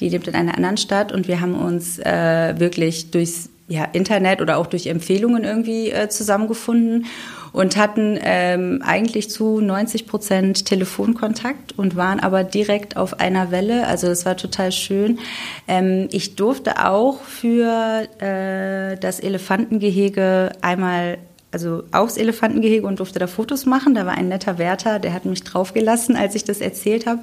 Die 0.00 0.08
lebt 0.08 0.28
in 0.28 0.34
einer 0.34 0.56
anderen 0.56 0.76
Stadt 0.76 1.12
und 1.12 1.28
wir 1.28 1.40
haben 1.40 1.54
uns 1.54 1.98
äh, 1.98 2.54
wirklich 2.58 3.10
durchs 3.10 3.48
ja, 3.68 3.84
Internet 3.84 4.40
oder 4.40 4.56
auch 4.56 4.66
durch 4.66 4.86
Empfehlungen 4.86 5.44
irgendwie 5.44 5.90
äh, 5.90 6.08
zusammengefunden 6.08 7.06
und 7.52 7.76
hatten 7.76 8.18
ähm, 8.22 8.82
eigentlich 8.84 9.30
zu 9.30 9.60
90 9.60 10.06
Prozent 10.06 10.64
Telefonkontakt 10.64 11.78
und 11.78 11.96
waren 11.96 12.20
aber 12.20 12.44
direkt 12.44 12.96
auf 12.96 13.20
einer 13.20 13.50
Welle. 13.50 13.86
Also 13.86 14.06
das 14.06 14.26
war 14.26 14.36
total 14.36 14.72
schön. 14.72 15.18
Ähm, 15.66 16.08
ich 16.10 16.36
durfte 16.36 16.86
auch 16.86 17.22
für 17.22 18.08
äh, 18.20 18.96
das 18.98 19.20
Elefantengehege 19.20 20.52
einmal 20.60 21.18
also 21.50 21.84
aufs 21.92 22.18
Elefantengehege 22.18 22.86
und 22.86 23.00
durfte 23.00 23.18
da 23.18 23.26
Fotos 23.26 23.64
machen. 23.64 23.94
Da 23.94 24.04
war 24.04 24.12
ein 24.14 24.28
netter 24.28 24.58
Wärter, 24.58 24.98
der 24.98 25.14
hat 25.14 25.24
mich 25.24 25.44
draufgelassen, 25.44 26.16
als 26.16 26.34
ich 26.34 26.44
das 26.44 26.60
erzählt 26.60 27.06
habe. 27.06 27.22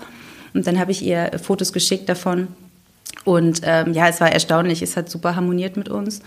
Und 0.54 0.66
dann 0.66 0.80
habe 0.80 0.92
ich 0.92 1.04
ihr 1.04 1.32
Fotos 1.42 1.74
geschickt 1.74 2.10
davon. 2.10 2.48
Und 3.24 3.62
ähm, 3.64 3.94
ja, 3.94 4.08
es 4.08 4.22
war 4.22 4.32
erstaunlich, 4.32 4.82
es 4.82 4.96
hat 4.98 5.10
super 5.10 5.36
harmoniert 5.36 5.78
mit 5.78 5.90
uns. 5.90 6.22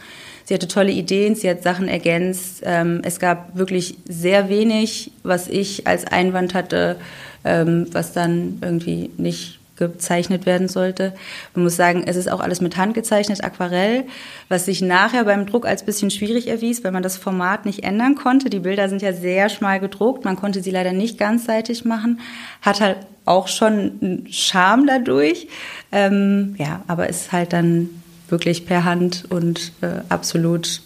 Sie 0.45 0.55
hatte 0.55 0.67
tolle 0.67 0.91
Ideen, 0.91 1.35
sie 1.35 1.49
hat 1.49 1.63
Sachen 1.63 1.89
ergänzt. 1.89 2.63
Ähm, 2.65 3.03
es 3.05 3.21
gab 3.21 3.57
wirklich 3.57 3.99
sehr 4.09 4.49
wenig, 4.49 5.13
was 5.23 5.47
ich 5.47 5.87
als 5.87 6.07
Einwand 6.07 6.55
hatte, 6.55 6.97
ähm, 7.45 7.87
was 7.93 8.13
dann 8.13 8.59
irgendwie 8.63 9.11
nicht 9.17 9.58
gezeichnet 9.79 10.45
werden 10.45 10.69
sollte. 10.69 11.15
Man 11.55 11.65
muss 11.65 11.77
sagen, 11.77 12.05
es 12.07 12.17
ist 12.17 12.31
auch 12.31 12.41
alles 12.41 12.61
mit 12.61 12.77
Hand 12.77 12.95
gezeichnet, 12.95 13.43
Aquarell, 13.43 14.05
was 14.49 14.67
sich 14.67 14.83
nachher 14.83 15.25
beim 15.25 15.47
Druck 15.47 15.67
als 15.67 15.85
bisschen 15.85 16.11
schwierig 16.11 16.49
erwies, 16.49 16.85
weil 16.85 16.93
man 16.93 17.03
das 17.03 17.17
Format 17.17 17.65
nicht 17.65 17.85
ändern 17.85 18.15
konnte. 18.15 18.51
Die 18.51 18.61
Bilder 18.61 18.89
sind 18.89 19.03
ja 19.03 19.13
sehr 19.13 19.49
schmal 19.49 19.81
gedruckt, 19.81 20.25
man 20.25 20.37
konnte 20.37 20.63
sie 20.63 20.71
leider 20.71 20.93
nicht 20.93 21.19
ganzseitig 21.19 21.85
machen, 21.85 22.21
hat 22.61 22.81
halt 22.81 22.99
auch 23.25 23.49
schon 23.49 23.93
einen 24.01 24.27
Charme 24.31 24.87
dadurch. 24.87 25.49
Ähm, 25.93 26.55
ja, 26.59 26.83
aber 26.87 27.09
ist 27.09 27.33
halt 27.33 27.53
dann 27.53 27.91
wirklich 28.29 28.67
per 28.67 28.85
Hand 28.85 29.25
und 29.29 29.73
äh, 29.81 30.01
absolut 30.09 30.83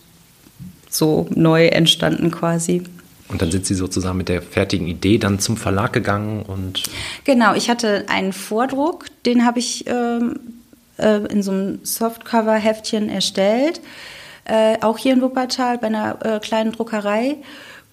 so 0.89 1.27
neu 1.31 1.67
entstanden 1.67 2.31
quasi. 2.31 2.83
Und 3.33 3.43
dann 3.43 3.51
sind 3.51 3.67
Sie 3.67 3.75
sozusagen 3.75 4.19
mit 4.19 4.29
der 4.29 4.43
fertigen 4.43 4.87
Idee 4.87 5.19
dann 5.19 5.39
zum 5.39 5.57
Verlag 5.57 5.93
gegangen 5.93 6.43
und. 6.43 6.83
Genau, 7.25 7.55
ich 7.55 7.71
hatte 7.71 8.05
einen 8.09 8.33
Vordruck, 8.33 9.07
den 9.25 9.45
habe 9.45 9.59
ich 9.59 9.87
ähm, 9.87 10.39
äh, 10.99 11.27
in 11.27 11.43
so 11.43 11.51
einem 11.51 11.81
Softcover-Heftchen 11.83 13.09
erstellt, 13.09 13.81
äh, 14.45 14.77
auch 14.83 14.99
hier 14.99 15.15
in 15.15 15.23
Wuppertal 15.23 15.79
bei 15.79 15.87
einer 15.87 16.19
äh, 16.25 16.41
kleinen 16.41 16.73
Druckerei. 16.73 17.37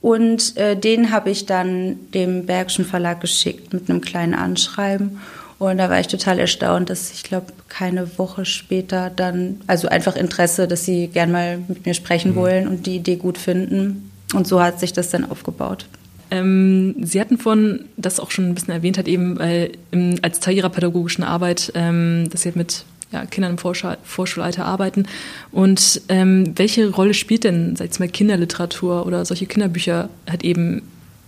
Und 0.02 0.56
äh, 0.58 0.78
den 0.78 1.12
habe 1.12 1.30
ich 1.30 1.46
dann 1.46 1.98
dem 2.14 2.46
Bergischen 2.46 2.86
Verlag 2.86 3.20
geschickt 3.20 3.74
mit 3.74 3.90
einem 3.90 4.02
kleinen 4.02 4.34
Anschreiben. 4.34 5.20
Und 5.58 5.78
da 5.78 5.90
war 5.90 6.00
ich 6.00 6.08
total 6.08 6.40
erstaunt, 6.40 6.90
dass 6.90 7.12
ich 7.12 7.24
glaube, 7.24 7.48
keine 7.68 8.18
Woche 8.18 8.46
später 8.46 9.12
dann, 9.14 9.60
also 9.68 9.90
einfach 9.90 10.16
Interesse, 10.16 10.70
dass 10.70 10.86
sie 10.86 11.08
gern 11.08 11.32
mal 11.32 11.60
mit 11.68 11.86
mir 11.86 11.94
sprechen 11.94 12.32
mhm. 12.32 12.36
wollen 12.36 12.68
und 12.70 12.86
die 12.86 12.96
Idee 12.96 13.18
gut 13.18 13.38
finden. 13.38 14.09
Und 14.34 14.48
so 14.48 14.62
hat 14.62 14.80
sich 14.80 14.94
das 14.94 15.10
dann 15.10 15.30
aufgebaut. 15.30 15.86
Ähm, 16.32 16.96
Sie 17.02 17.20
hatten 17.20 17.38
vorhin 17.38 17.86
das 17.98 18.20
auch 18.20 18.32
schon 18.32 18.48
ein 18.48 18.54
bisschen 18.54 18.74
erwähnt, 18.74 18.98
hat 18.98 19.08
eben 19.08 19.40
äh, 19.40 19.72
im, 19.92 20.20
als 20.22 20.40
Teil 20.40 20.56
Ihrer 20.56 20.70
pädagogischen 20.70 21.24
Arbeit, 21.24 21.72
ähm, 21.76 22.30
dass 22.30 22.44
Sie 22.44 22.52
mit 22.54 22.86
ja, 23.12 23.26
Kindern 23.26 23.54
im 23.54 23.58
Vorschul 23.58 23.98
Vorschulalter 24.04 24.66
arbeiten. 24.66 25.08
Und 25.52 26.02
ähm, 26.10 26.54
welche 26.56 26.90
Rolle 26.92 27.16
spielt 27.16 27.44
denn, 27.44 27.76
sag 27.76 27.90
ich 27.92 28.00
mal, 28.00 28.08
Kinderliteratur 28.08 29.08
oder 29.08 29.26
solche 29.26 29.48
Kinderbücher 29.48 30.10
halt 30.30 30.44
eben 30.44 30.84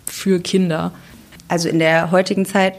für 0.06 0.40
Kinder? 0.40 0.92
Also 1.48 1.70
in 1.70 1.80
der 1.80 2.12
heutigen 2.12 2.46
Zeit 2.46 2.76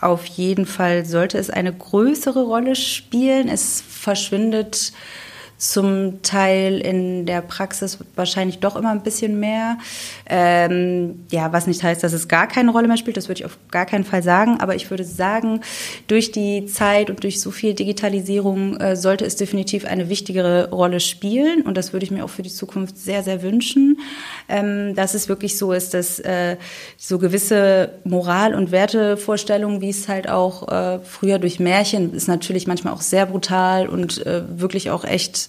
auf 0.00 0.26
jeden 0.26 0.66
Fall 0.66 1.06
sollte 1.06 1.38
es 1.38 1.50
eine 1.50 1.72
größere 1.72 2.42
Rolle 2.42 2.76
spielen. 2.76 3.48
Es 3.48 3.82
verschwindet 3.88 4.92
zum 5.70 6.20
Teil 6.20 6.78
in 6.78 7.24
der 7.24 7.40
Praxis 7.40 7.98
wahrscheinlich 8.16 8.58
doch 8.58 8.76
immer 8.76 8.90
ein 8.90 9.02
bisschen 9.02 9.40
mehr. 9.40 9.78
Ähm, 10.26 11.24
ja, 11.30 11.54
was 11.54 11.66
nicht 11.66 11.82
heißt, 11.82 12.02
dass 12.02 12.12
es 12.12 12.28
gar 12.28 12.46
keine 12.46 12.70
Rolle 12.70 12.86
mehr 12.86 12.98
spielt, 12.98 13.16
das 13.16 13.28
würde 13.28 13.40
ich 13.40 13.46
auf 13.46 13.56
gar 13.70 13.86
keinen 13.86 14.04
Fall 14.04 14.22
sagen. 14.22 14.60
Aber 14.60 14.74
ich 14.74 14.90
würde 14.90 15.04
sagen, 15.04 15.62
durch 16.06 16.32
die 16.32 16.66
Zeit 16.66 17.08
und 17.08 17.22
durch 17.22 17.40
so 17.40 17.50
viel 17.50 17.72
Digitalisierung 17.72 18.76
äh, 18.76 18.94
sollte 18.94 19.24
es 19.24 19.36
definitiv 19.36 19.86
eine 19.86 20.10
wichtigere 20.10 20.68
Rolle 20.70 21.00
spielen. 21.00 21.62
Und 21.62 21.78
das 21.78 21.94
würde 21.94 22.04
ich 22.04 22.10
mir 22.10 22.24
auch 22.24 22.30
für 22.30 22.42
die 22.42 22.52
Zukunft 22.52 22.98
sehr, 22.98 23.22
sehr 23.22 23.42
wünschen, 23.42 24.00
ähm, 24.50 24.94
dass 24.94 25.14
es 25.14 25.30
wirklich 25.30 25.56
so 25.56 25.72
ist, 25.72 25.94
dass 25.94 26.20
äh, 26.20 26.58
so 26.98 27.18
gewisse 27.18 27.92
Moral- 28.04 28.54
und 28.54 28.70
Wertevorstellungen, 28.70 29.80
wie 29.80 29.90
es 29.90 30.08
halt 30.08 30.28
auch 30.28 30.68
äh, 30.68 30.98
früher 31.00 31.38
durch 31.38 31.58
Märchen 31.58 32.12
ist, 32.12 32.28
natürlich 32.28 32.66
manchmal 32.66 32.92
auch 32.92 33.00
sehr 33.00 33.24
brutal 33.24 33.88
und 33.88 34.26
äh, 34.26 34.42
wirklich 34.60 34.90
auch 34.90 35.04
echt 35.04 35.48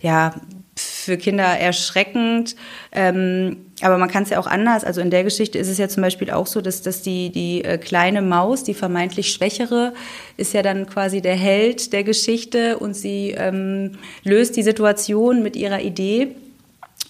ja, 0.00 0.34
für 0.76 1.16
Kinder 1.16 1.44
erschreckend. 1.44 2.56
Ähm, 2.92 3.58
aber 3.80 3.98
man 3.98 4.10
kann 4.10 4.22
es 4.22 4.30
ja 4.30 4.38
auch 4.38 4.46
anders. 4.46 4.84
Also 4.84 5.00
in 5.00 5.10
der 5.10 5.24
Geschichte 5.24 5.58
ist 5.58 5.68
es 5.68 5.78
ja 5.78 5.88
zum 5.88 6.02
Beispiel 6.02 6.30
auch 6.30 6.46
so, 6.46 6.60
dass, 6.60 6.82
dass 6.82 7.02
die, 7.02 7.30
die 7.30 7.64
äh, 7.64 7.78
kleine 7.78 8.22
Maus, 8.22 8.64
die 8.64 8.74
vermeintlich 8.74 9.32
Schwächere, 9.32 9.94
ist 10.36 10.52
ja 10.52 10.62
dann 10.62 10.86
quasi 10.86 11.20
der 11.20 11.36
Held 11.36 11.92
der 11.92 12.04
Geschichte 12.04 12.78
und 12.78 12.94
sie 12.94 13.34
ähm, 13.36 13.92
löst 14.22 14.56
die 14.56 14.62
Situation 14.62 15.42
mit 15.42 15.56
ihrer 15.56 15.80
Idee 15.80 16.28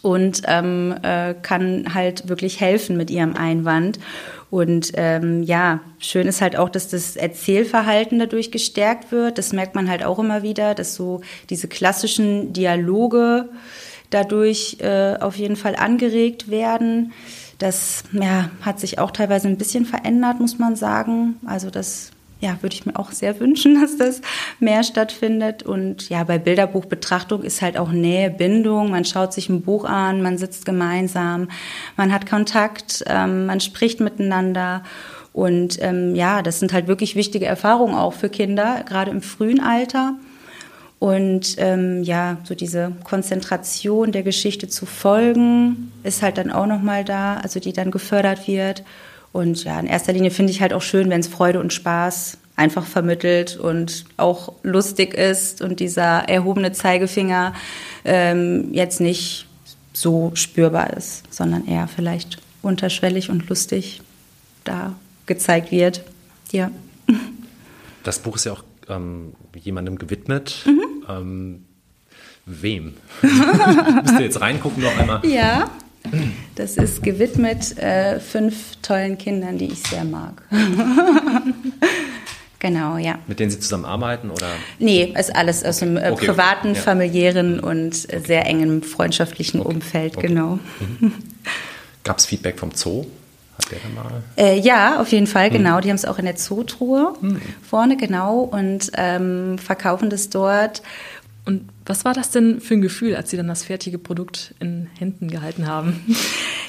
und 0.02 0.42
ähm, 0.46 0.94
äh, 1.02 1.34
kann 1.42 1.94
halt 1.94 2.28
wirklich 2.28 2.60
helfen 2.60 2.96
mit 2.96 3.10
ihrem 3.10 3.34
Einwand. 3.34 3.98
Und 4.50 4.92
ähm, 4.94 5.42
ja, 5.42 5.80
schön 5.98 6.28
ist 6.28 6.40
halt 6.40 6.56
auch, 6.56 6.68
dass 6.68 6.88
das 6.88 7.16
Erzählverhalten 7.16 8.18
dadurch 8.18 8.50
gestärkt 8.50 9.10
wird. 9.10 9.38
Das 9.38 9.52
merkt 9.52 9.74
man 9.74 9.90
halt 9.90 10.04
auch 10.04 10.18
immer 10.18 10.42
wieder, 10.42 10.74
dass 10.74 10.94
so 10.94 11.20
diese 11.50 11.68
klassischen 11.68 12.52
Dialoge 12.52 13.48
dadurch 14.10 14.78
äh, 14.80 15.16
auf 15.18 15.36
jeden 15.36 15.56
Fall 15.56 15.74
angeregt 15.74 16.50
werden. 16.50 17.12
Das 17.58 18.04
ja, 18.12 18.50
hat 18.62 18.78
sich 18.78 18.98
auch 18.98 19.10
teilweise 19.10 19.48
ein 19.48 19.58
bisschen 19.58 19.84
verändert, 19.84 20.40
muss 20.40 20.58
man 20.58 20.76
sagen. 20.76 21.36
Also 21.46 21.70
das 21.70 22.10
ja, 22.40 22.58
würde 22.62 22.74
ich 22.74 22.86
mir 22.86 22.96
auch 22.96 23.12
sehr 23.12 23.38
wünschen, 23.40 23.80
dass 23.80 23.96
das 23.96 24.20
mehr 24.60 24.82
stattfindet. 24.82 25.62
Und 25.62 26.08
ja, 26.08 26.24
bei 26.24 26.38
Bilderbuchbetrachtung 26.38 27.42
ist 27.42 27.62
halt 27.62 27.76
auch 27.76 27.90
Nähe, 27.90 28.30
Bindung. 28.30 28.90
Man 28.90 29.04
schaut 29.04 29.32
sich 29.32 29.48
ein 29.48 29.62
Buch 29.62 29.84
an, 29.84 30.22
man 30.22 30.38
sitzt 30.38 30.64
gemeinsam, 30.64 31.48
man 31.96 32.12
hat 32.12 32.26
Kontakt, 32.28 33.04
ähm, 33.06 33.46
man 33.46 33.60
spricht 33.60 34.00
miteinander. 34.00 34.82
Und 35.32 35.76
ähm, 35.82 36.14
ja, 36.14 36.40
das 36.40 36.60
sind 36.60 36.72
halt 36.72 36.86
wirklich 36.86 37.14
wichtige 37.14 37.44
Erfahrungen 37.44 37.94
auch 37.94 38.14
für 38.14 38.30
Kinder, 38.30 38.84
gerade 38.88 39.10
im 39.10 39.20
frühen 39.20 39.60
Alter. 39.60 40.14
Und 40.98 41.56
ähm, 41.58 42.02
ja, 42.02 42.38
so 42.44 42.54
diese 42.54 42.92
Konzentration 43.04 44.12
der 44.12 44.22
Geschichte 44.22 44.66
zu 44.68 44.86
folgen, 44.86 45.92
ist 46.04 46.22
halt 46.22 46.38
dann 46.38 46.50
auch 46.50 46.64
nochmal 46.64 47.04
da, 47.04 47.36
also 47.36 47.60
die 47.60 47.74
dann 47.74 47.90
gefördert 47.90 48.48
wird. 48.48 48.82
Und 49.36 49.64
ja, 49.64 49.78
in 49.78 49.86
erster 49.86 50.14
Linie 50.14 50.30
finde 50.30 50.50
ich 50.50 50.62
halt 50.62 50.72
auch 50.72 50.80
schön, 50.80 51.10
wenn 51.10 51.20
es 51.20 51.28
Freude 51.28 51.60
und 51.60 51.70
Spaß 51.70 52.38
einfach 52.56 52.86
vermittelt 52.86 53.58
und 53.58 54.06
auch 54.16 54.54
lustig 54.62 55.12
ist 55.12 55.60
und 55.60 55.78
dieser 55.78 56.26
erhobene 56.26 56.72
Zeigefinger 56.72 57.52
ähm, 58.06 58.72
jetzt 58.72 58.98
nicht 58.98 59.46
so 59.92 60.30
spürbar 60.32 60.96
ist, 60.96 61.22
sondern 61.30 61.68
eher 61.68 61.86
vielleicht 61.86 62.38
unterschwellig 62.62 63.28
und 63.28 63.46
lustig 63.50 64.00
da 64.64 64.94
gezeigt 65.26 65.70
wird. 65.70 66.02
Ja. 66.50 66.70
Das 68.04 68.20
Buch 68.20 68.36
ist 68.36 68.44
ja 68.44 68.52
auch 68.52 68.62
ähm, 68.88 69.32
jemandem 69.52 69.98
gewidmet. 69.98 70.64
Mhm. 70.64 71.04
Ähm, 71.08 71.64
wem? 72.44 72.94
Müsst 73.20 74.14
ihr 74.14 74.20
jetzt 74.20 74.40
reingucken 74.40 74.84
noch 74.84 74.96
einmal? 74.96 75.26
Ja. 75.26 75.68
Das 76.54 76.76
ist 76.76 77.02
gewidmet 77.02 77.78
äh, 77.78 78.20
fünf 78.20 78.76
tollen 78.82 79.18
Kindern, 79.18 79.58
die 79.58 79.66
ich 79.66 79.82
sehr 79.82 80.04
mag. 80.04 80.42
genau, 82.58 82.96
ja. 82.96 83.18
Mit 83.26 83.40
denen 83.40 83.50
Sie 83.50 83.60
zusammenarbeiten 83.60 84.30
oder? 84.30 84.48
Nee, 84.78 85.14
ist 85.18 85.34
alles 85.34 85.64
aus 85.64 85.82
okay. 85.82 85.86
einem 85.86 85.96
äh, 85.96 86.10
okay, 86.10 86.26
privaten, 86.26 86.70
okay. 86.70 86.80
familiären 86.80 87.60
und 87.60 88.12
äh, 88.12 88.20
sehr 88.20 88.46
engen 88.46 88.82
freundschaftlichen 88.82 89.60
Umfeld, 89.60 90.18
genau. 90.18 90.58
Mhm. 91.00 91.12
Gab 92.04 92.18
es 92.18 92.26
Feedback 92.26 92.58
vom 92.58 92.72
Zoo? 92.72 93.06
Hat 93.58 93.72
der 93.72 93.78
mal? 93.90 94.22
Äh, 94.36 94.60
ja, 94.60 95.00
auf 95.00 95.10
jeden 95.12 95.26
Fall, 95.26 95.50
genau. 95.50 95.76
Mhm. 95.76 95.80
Die 95.80 95.88
haben 95.88 95.96
es 95.96 96.04
auch 96.04 96.18
in 96.18 96.26
der 96.26 96.36
Zootruhe 96.36 97.14
mhm. 97.20 97.40
vorne, 97.68 97.96
genau, 97.96 98.40
und 98.40 98.90
ähm, 98.94 99.58
verkaufen 99.58 100.10
das 100.10 100.28
dort. 100.28 100.82
Und 101.46 101.68
was 101.86 102.04
war 102.04 102.12
das 102.12 102.30
denn 102.30 102.60
für 102.60 102.74
ein 102.74 102.82
Gefühl, 102.82 103.16
als 103.16 103.30
Sie 103.30 103.36
dann 103.36 103.46
das 103.46 103.62
fertige 103.62 103.98
Produkt 103.98 104.54
in 104.60 104.88
Händen 104.98 105.28
gehalten 105.28 105.66
haben? 105.66 106.04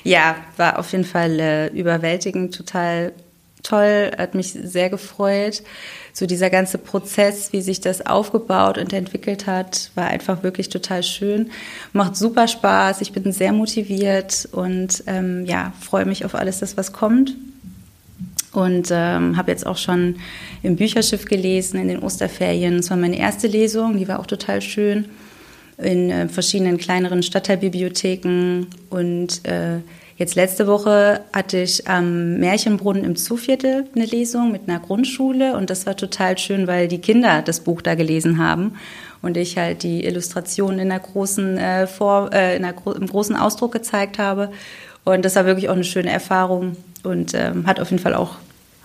Ja, 0.03 0.37
war 0.55 0.79
auf 0.79 0.93
jeden 0.93 1.03
Fall 1.03 1.37
äh, 1.37 1.67
überwältigend, 1.67 2.55
total 2.55 3.11
toll, 3.61 4.11
hat 4.17 4.35
mich 4.35 4.53
sehr 4.53 4.89
gefreut. 4.89 5.63
So 6.13 6.25
dieser 6.25 6.49
ganze 6.49 6.77
Prozess, 6.77 7.51
wie 7.51 7.61
sich 7.61 7.81
das 7.81 8.05
aufgebaut 8.05 8.77
und 8.77 8.93
entwickelt 8.93 9.47
hat, 9.47 9.91
war 9.95 10.07
einfach 10.07 10.43
wirklich 10.43 10.69
total 10.69 11.03
schön. 11.03 11.51
Macht 11.91 12.15
super 12.15 12.47
Spaß, 12.47 13.01
ich 13.01 13.11
bin 13.11 13.33
sehr 13.33 13.51
motiviert 13.51 14.47
und 14.51 15.03
ähm, 15.07 15.45
ja, 15.45 15.73
freue 15.81 16.05
mich 16.05 16.23
auf 16.23 16.35
alles, 16.35 16.59
das 16.59 16.77
was 16.77 16.93
kommt. 16.93 17.35
Und 18.57 18.89
ähm, 18.89 19.37
habe 19.37 19.51
jetzt 19.51 19.67
auch 19.67 19.77
schon 19.77 20.15
im 20.63 20.77
Bücherschiff 20.77 21.25
gelesen 21.25 21.79
in 21.79 21.89
den 21.89 21.99
Osterferien. 21.99 22.77
Das 22.77 22.89
war 22.89 22.97
meine 22.97 23.19
erste 23.19 23.45
Lesung, 23.45 23.99
die 23.99 24.07
war 24.07 24.19
auch 24.19 24.25
total 24.25 24.63
schön. 24.63 25.05
In 25.77 26.09
äh, 26.09 26.27
verschiedenen 26.27 26.79
kleineren 26.79 27.21
Stadtteilbibliotheken. 27.21 28.65
Und 28.89 29.45
äh, 29.45 29.81
jetzt 30.17 30.33
letzte 30.33 30.65
Woche 30.65 31.21
hatte 31.33 31.59
ich 31.59 31.87
am 31.87 32.39
Märchenbrunnen 32.39 33.03
im 33.03 33.15
Zuviertel 33.15 33.85
eine 33.93 34.05
Lesung 34.05 34.51
mit 34.51 34.63
einer 34.67 34.79
Grundschule. 34.79 35.55
Und 35.55 35.69
das 35.69 35.85
war 35.85 35.95
total 35.95 36.39
schön, 36.39 36.65
weil 36.65 36.87
die 36.87 36.97
Kinder 36.97 37.43
das 37.43 37.59
Buch 37.59 37.83
da 37.83 37.93
gelesen 37.93 38.39
haben. 38.39 38.77
Und 39.21 39.37
ich 39.37 39.59
halt 39.59 39.83
die 39.83 40.03
Illustrationen 40.03 40.79
in, 40.79 40.89
der 40.89 40.99
großen, 40.99 41.59
äh, 41.59 41.85
Vor, 41.85 42.33
äh, 42.33 42.55
in 42.55 42.63
der, 42.63 42.73
im 42.99 43.05
großen 43.05 43.35
Ausdruck 43.35 43.73
gezeigt 43.73 44.17
habe. 44.17 44.49
Und 45.03 45.25
das 45.25 45.35
war 45.35 45.45
wirklich 45.45 45.69
auch 45.69 45.75
eine 45.75 45.83
schöne 45.83 46.09
Erfahrung 46.09 46.75
und 47.03 47.35
ähm, 47.35 47.67
hat 47.67 47.79
auf 47.79 47.91
jeden 47.91 48.01
Fall 48.01 48.15
auch 48.15 48.37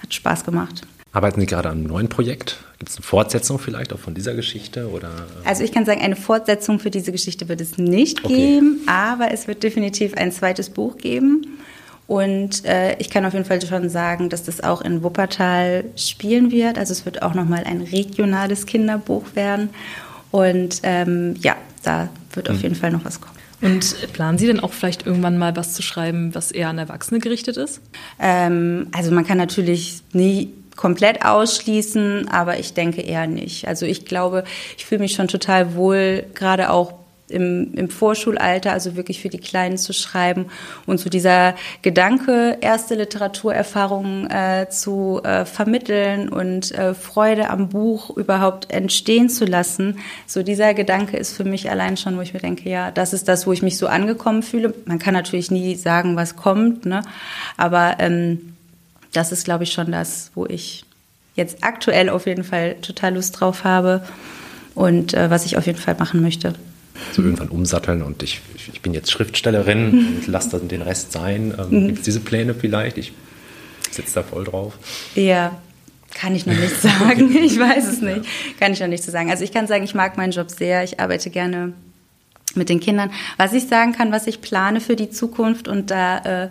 hat 0.02 0.12
Spaß 0.12 0.44
gemacht. 0.44 0.82
Arbeiten 1.12 1.40
Sie 1.40 1.46
gerade 1.46 1.68
an 1.68 1.78
einem 1.78 1.86
neuen 1.88 2.08
Projekt? 2.08 2.58
Gibt 2.78 2.90
es 2.90 2.96
eine 2.96 3.04
Fortsetzung 3.04 3.58
vielleicht 3.58 3.92
auch 3.92 3.98
von 3.98 4.14
dieser 4.14 4.34
Geschichte? 4.34 4.88
Oder? 4.88 5.10
Also 5.44 5.62
ich 5.62 5.70
kann 5.70 5.84
sagen, 5.84 6.00
eine 6.00 6.16
Fortsetzung 6.16 6.78
für 6.78 6.90
diese 6.90 7.12
Geschichte 7.12 7.48
wird 7.48 7.60
es 7.60 7.76
nicht 7.76 8.24
okay. 8.24 8.34
geben, 8.34 8.80
aber 8.86 9.30
es 9.30 9.46
wird 9.46 9.62
definitiv 9.62 10.14
ein 10.14 10.32
zweites 10.32 10.70
Buch 10.70 10.96
geben. 10.96 11.58
Und 12.06 12.64
äh, 12.64 12.96
ich 12.98 13.10
kann 13.10 13.24
auf 13.26 13.34
jeden 13.34 13.44
Fall 13.44 13.64
schon 13.64 13.88
sagen, 13.88 14.30
dass 14.30 14.42
das 14.42 14.62
auch 14.62 14.80
in 14.80 15.02
Wuppertal 15.02 15.84
spielen 15.96 16.50
wird. 16.50 16.78
Also 16.78 16.92
es 16.92 17.04
wird 17.04 17.22
auch 17.22 17.34
nochmal 17.34 17.64
ein 17.64 17.82
regionales 17.82 18.66
Kinderbuch 18.66 19.24
werden. 19.34 19.68
Und 20.30 20.80
ähm, 20.82 21.36
ja, 21.40 21.56
da 21.82 22.08
wird 22.32 22.48
auf 22.48 22.56
hm. 22.56 22.62
jeden 22.62 22.74
Fall 22.74 22.90
noch 22.90 23.04
was 23.04 23.20
kommen. 23.20 23.36
Und 23.62 24.12
planen 24.12 24.38
Sie 24.38 24.46
denn 24.46 24.60
auch 24.60 24.72
vielleicht 24.72 25.06
irgendwann 25.06 25.38
mal 25.38 25.56
was 25.56 25.72
zu 25.72 25.82
schreiben, 25.82 26.34
was 26.34 26.50
eher 26.50 26.68
an 26.68 26.78
Erwachsene 26.78 27.20
gerichtet 27.20 27.56
ist? 27.56 27.80
Ähm, 28.18 28.88
also 28.92 29.12
man 29.12 29.24
kann 29.24 29.38
natürlich 29.38 30.02
nie 30.12 30.52
komplett 30.76 31.24
ausschließen, 31.24 32.28
aber 32.28 32.58
ich 32.58 32.74
denke 32.74 33.02
eher 33.02 33.26
nicht. 33.26 33.68
Also 33.68 33.86
ich 33.86 34.04
glaube, 34.04 34.44
ich 34.76 34.84
fühle 34.84 35.00
mich 35.00 35.12
schon 35.12 35.28
total 35.28 35.74
wohl, 35.74 36.24
gerade 36.34 36.70
auch 36.70 37.01
im, 37.32 37.74
im 37.74 37.88
Vorschulalter, 37.88 38.72
also 38.72 38.96
wirklich 38.96 39.20
für 39.20 39.28
die 39.28 39.38
Kleinen 39.38 39.78
zu 39.78 39.92
schreiben 39.92 40.46
und 40.86 40.98
so 40.98 41.10
dieser 41.10 41.54
Gedanke, 41.82 42.58
erste 42.60 42.94
Literaturerfahrungen 42.94 44.30
äh, 44.30 44.66
zu 44.70 45.20
äh, 45.24 45.44
vermitteln 45.44 46.28
und 46.28 46.72
äh, 46.72 46.94
Freude 46.94 47.50
am 47.50 47.68
Buch 47.68 48.10
überhaupt 48.16 48.70
entstehen 48.72 49.28
zu 49.28 49.44
lassen. 49.44 49.98
So 50.26 50.42
dieser 50.42 50.74
Gedanke 50.74 51.16
ist 51.16 51.36
für 51.36 51.44
mich 51.44 51.70
allein 51.70 51.96
schon, 51.96 52.16
wo 52.16 52.20
ich 52.20 52.34
mir 52.34 52.40
denke, 52.40 52.68
ja, 52.68 52.90
das 52.90 53.12
ist 53.12 53.28
das, 53.28 53.46
wo 53.46 53.52
ich 53.52 53.62
mich 53.62 53.78
so 53.78 53.86
angekommen 53.86 54.42
fühle. 54.42 54.74
Man 54.84 54.98
kann 54.98 55.14
natürlich 55.14 55.50
nie 55.50 55.74
sagen, 55.74 56.16
was 56.16 56.36
kommt, 56.36 56.86
ne? 56.86 57.02
aber 57.56 57.96
ähm, 57.98 58.54
das 59.12 59.32
ist, 59.32 59.44
glaube 59.44 59.64
ich, 59.64 59.72
schon 59.72 59.92
das, 59.92 60.30
wo 60.34 60.46
ich 60.46 60.84
jetzt 61.34 61.58
aktuell 61.62 62.08
auf 62.08 62.26
jeden 62.26 62.44
Fall 62.44 62.76
total 62.82 63.14
Lust 63.14 63.40
drauf 63.40 63.64
habe 63.64 64.04
und 64.74 65.14
äh, 65.14 65.30
was 65.30 65.46
ich 65.46 65.56
auf 65.56 65.66
jeden 65.66 65.78
Fall 65.78 65.96
machen 65.98 66.22
möchte 66.22 66.54
so 67.12 67.22
irgendwann 67.22 67.48
umsatteln 67.48 68.02
und 68.02 68.22
ich, 68.22 68.40
ich 68.72 68.80
bin 68.80 68.94
jetzt 68.94 69.10
Schriftstellerin 69.10 69.90
und 70.16 70.26
lasse 70.26 70.50
dann 70.50 70.68
den 70.68 70.82
Rest 70.82 71.12
sein. 71.12 71.54
Ähm, 71.58 71.66
mhm. 71.70 71.86
Gibt 71.88 71.98
es 71.98 72.04
diese 72.04 72.20
Pläne 72.20 72.54
vielleicht? 72.54 72.98
Ich 72.98 73.12
sitze 73.90 74.14
da 74.14 74.22
voll 74.22 74.44
drauf. 74.44 74.78
Ja, 75.14 75.58
kann 76.14 76.34
ich 76.34 76.46
noch 76.46 76.54
nicht 76.54 76.76
sagen. 76.80 77.34
Ich 77.36 77.58
weiß 77.58 77.86
es 77.86 78.00
nicht. 78.00 78.22
Kann 78.60 78.72
ich 78.72 78.80
noch 78.80 78.88
nicht 78.88 79.04
so 79.04 79.10
sagen. 79.10 79.30
Also 79.30 79.44
ich 79.44 79.52
kann 79.52 79.66
sagen, 79.66 79.84
ich 79.84 79.94
mag 79.94 80.16
meinen 80.16 80.32
Job 80.32 80.50
sehr. 80.50 80.84
Ich 80.84 81.00
arbeite 81.00 81.30
gerne 81.30 81.72
mit 82.56 82.68
den 82.68 82.80
Kindern. 82.80 83.10
Was 83.36 83.52
ich 83.52 83.68
sagen 83.68 83.92
kann, 83.92 84.12
was 84.12 84.26
ich 84.26 84.40
plane 84.40 84.80
für 84.80 84.96
die 84.96 85.10
Zukunft 85.10 85.68
und 85.68 85.90
da 85.90 86.18
äh, 86.18 86.50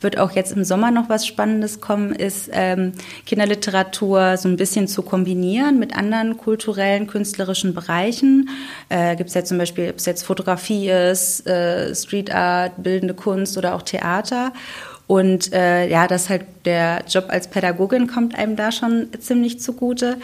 wird 0.00 0.18
auch 0.18 0.32
jetzt 0.32 0.52
im 0.52 0.64
Sommer 0.64 0.90
noch 0.90 1.08
was 1.08 1.26
Spannendes 1.26 1.80
kommen, 1.80 2.14
ist 2.14 2.50
ähm, 2.52 2.92
Kinderliteratur 3.26 4.36
so 4.36 4.48
ein 4.48 4.56
bisschen 4.56 4.88
zu 4.88 5.02
kombinieren 5.02 5.78
mit 5.78 5.96
anderen 5.96 6.36
kulturellen, 6.36 7.06
künstlerischen 7.06 7.74
Bereichen. 7.74 8.48
Äh, 8.88 9.16
Gibt 9.16 9.28
es 9.28 9.34
ja 9.34 9.44
zum 9.44 9.58
Beispiel, 9.58 9.90
ob 9.90 9.96
es 9.96 10.06
jetzt 10.06 10.24
Fotografie 10.24 10.90
ist, 10.90 11.46
äh, 11.46 11.94
Street 11.94 12.32
Art, 12.34 12.82
bildende 12.82 13.14
Kunst 13.14 13.58
oder 13.58 13.74
auch 13.74 13.82
Theater. 13.82 14.52
Und 15.06 15.52
äh, 15.52 15.88
ja, 15.88 16.06
das 16.06 16.30
halt 16.30 16.44
der 16.64 17.02
Job 17.08 17.26
als 17.28 17.48
Pädagogin 17.48 18.06
kommt 18.06 18.34
einem 18.38 18.56
da 18.56 18.72
schon 18.72 19.08
ziemlich 19.18 19.60
zugute. 19.60 20.16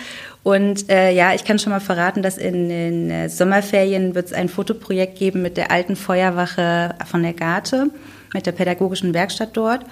Und 0.43 0.89
äh, 0.89 1.11
ja, 1.13 1.35
ich 1.35 1.45
kann 1.45 1.59
schon 1.59 1.73
mal 1.73 1.81
verraten, 1.81 2.23
dass 2.23 2.39
in 2.39 2.69
den 2.69 3.11
äh, 3.11 3.29
Sommerferien 3.29 4.15
wird 4.15 4.27
es 4.27 4.33
ein 4.33 4.49
Fotoprojekt 4.49 5.19
geben 5.19 5.43
mit 5.43 5.57
der 5.57 5.71
alten 5.71 5.97
Feuerwache 5.97 6.95
von 7.07 7.23
der 7.23 7.35
Garte, 7.35 7.91
mit 8.33 8.47
der 8.47 8.53
pädagogischen 8.53 9.13
Werkstatt 9.15 9.51
dort. 9.55 9.85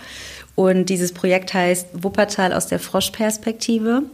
Und 0.54 0.88
dieses 0.88 1.12
Projekt 1.12 1.52
heißt 1.52 1.88
Wuppertal 1.92 2.52
aus 2.52 2.66
der 2.66 2.78
Froschperspektive. 2.78 4.04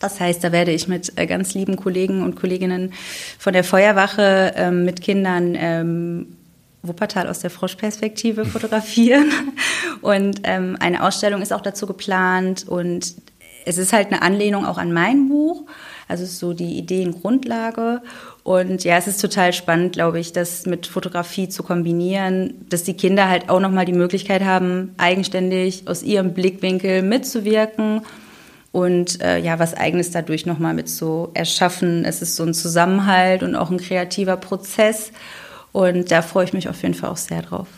Das 0.00 0.18
heißt, 0.18 0.42
da 0.42 0.50
werde 0.50 0.72
ich 0.72 0.88
mit 0.88 1.12
äh, 1.16 1.26
ganz 1.26 1.54
lieben 1.54 1.76
Kollegen 1.76 2.22
und 2.22 2.34
Kolleginnen 2.34 2.92
von 3.38 3.52
der 3.52 3.64
Feuerwache 3.64 4.52
äh, 4.56 4.70
mit 4.70 5.02
Kindern 5.02 5.54
ähm, 5.56 6.36
Wuppertal 6.82 7.28
aus 7.28 7.40
der 7.40 7.50
Froschperspektive 7.50 8.44
fotografieren. 8.44 9.30
Und 10.00 10.40
ähm, 10.44 10.76
eine 10.80 11.02
Ausstellung 11.04 11.42
ist 11.42 11.52
auch 11.52 11.60
dazu 11.60 11.86
geplant. 11.86 12.66
Und 12.66 13.14
es 13.66 13.78
ist 13.78 13.92
halt 13.92 14.08
eine 14.08 14.22
Anlehnung 14.22 14.64
auch 14.64 14.78
an 14.78 14.92
mein 14.92 15.28
Buch. 15.28 15.66
Also 16.08 16.24
so 16.24 16.52
die 16.54 16.78
Ideengrundlage. 16.78 18.02
Und 18.42 18.82
ja, 18.84 18.96
es 18.96 19.06
ist 19.06 19.20
total 19.20 19.52
spannend, 19.52 19.92
glaube 19.92 20.18
ich, 20.18 20.32
das 20.32 20.66
mit 20.66 20.86
Fotografie 20.86 21.48
zu 21.48 21.62
kombinieren, 21.62 22.66
dass 22.68 22.82
die 22.82 22.94
Kinder 22.94 23.28
halt 23.28 23.48
auch 23.48 23.60
nochmal 23.60 23.84
die 23.84 23.92
Möglichkeit 23.92 24.42
haben, 24.42 24.94
eigenständig 24.96 25.86
aus 25.86 26.02
ihrem 26.02 26.32
Blickwinkel 26.34 27.02
mitzuwirken 27.02 28.02
und 28.72 29.20
äh, 29.20 29.38
ja, 29.38 29.58
was 29.58 29.74
Eigenes 29.74 30.10
dadurch 30.10 30.46
nochmal 30.46 30.74
mit 30.74 30.88
zu 30.88 31.30
erschaffen. 31.34 32.04
Es 32.04 32.22
ist 32.22 32.36
so 32.36 32.44
ein 32.44 32.54
Zusammenhalt 32.54 33.42
und 33.42 33.56
auch 33.56 33.70
ein 33.70 33.78
kreativer 33.78 34.36
Prozess. 34.36 35.12
Und 35.72 36.10
da 36.10 36.22
freue 36.22 36.44
ich 36.44 36.52
mich 36.52 36.68
auf 36.68 36.82
jeden 36.82 36.94
Fall 36.94 37.10
auch 37.10 37.16
sehr 37.16 37.42
drauf. 37.42 37.68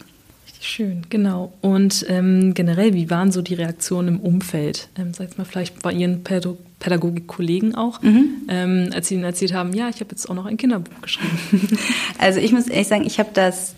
Richtig 0.47 0.69
schön, 0.69 1.07
genau. 1.11 1.53
Und 1.61 2.07
ähm, 2.09 2.55
generell, 2.55 2.95
wie 2.95 3.11
waren 3.11 3.33
so 3.33 3.43
die 3.43 3.55
Reaktionen 3.55 4.09
im 4.09 4.21
Umfeld? 4.21 4.89
Ähm, 4.97 5.13
sag 5.13 5.37
mal, 5.37 5.45
vielleicht 5.45 5.83
bei 5.83 5.93
Ihren 5.93 6.25
Pädag 6.25 6.57
Pädagogik-Kollegen 6.79 7.77
auch, 7.77 8.03
mhm. 8.03 8.43
ähm, 8.49 8.91
als 8.93 9.07
Sie 9.07 9.15
Ihnen 9.15 9.23
erzählt 9.23 9.55
haben, 9.55 9.73
ja, 9.73 9.89
ich 9.89 10.01
habe 10.01 10.11
jetzt 10.11 10.29
auch 10.29 10.35
noch 10.35 10.47
ein 10.47 10.57
Kinderbuch 10.57 11.01
geschrieben. 11.01 11.39
Also 12.19 12.41
ich 12.41 12.53
muss 12.53 12.67
ehrlich 12.67 12.89
sagen, 12.89 13.07
ich 13.07 13.21
habe 13.21 13.31
das 13.35 13.75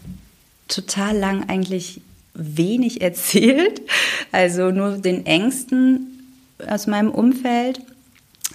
total 0.69 1.17
lang 1.17 1.49
eigentlich 1.49 2.01
wenig 2.33 3.01
erzählt. 3.03 3.83
Also 4.33 4.71
nur 4.71 4.93
den 4.99 5.27
Ängsten 5.27 6.23
aus 6.67 6.87
meinem 6.87 7.11
Umfeld 7.11 7.81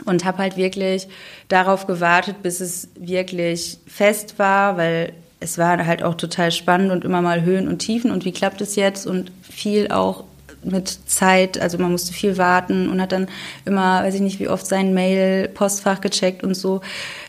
und 0.06 0.26
habe 0.26 0.40
halt 0.40 0.58
wirklich 0.58 1.08
darauf 1.48 1.88
gewartet, 1.88 2.42
bis 2.42 2.60
es 2.60 2.90
wirklich 2.96 3.78
fest 3.88 4.40
war, 4.40 4.78
weil 4.78 5.14
es 5.40 5.58
war 5.58 5.86
halt 5.86 6.04
auch 6.04 6.16
total 6.16 6.52
spannend 6.52 6.92
und 6.92 7.06
immer 7.06 7.22
mal 7.22 7.44
Höhen 7.44 7.68
und 7.68 7.80
Tiefen 7.80 8.12
und 8.12 8.26
wie 8.26 8.32
klappt 8.32 8.62
es 8.62 8.76
jetzt 8.76 9.08
und 9.08 9.32
viel 9.42 9.92
auch 9.92 10.26
mit 10.64 10.88
Zeit, 11.06 11.60
also 11.60 11.78
man 11.78 11.92
musste 11.92 12.14
viel 12.14 12.38
warten 12.38 12.90
und 12.90 13.02
hat 13.02 13.14
dann 13.14 13.28
immer, 13.66 14.04
weiß 14.04 14.16
ich 14.16 14.22
nicht, 14.22 14.40
wie 14.40 14.50
oft 14.50 14.66
sein 14.66 14.94
Mail-Postfach 14.94 16.02
gecheckt 16.02 16.44
und 16.44 16.54
so. 16.54 16.82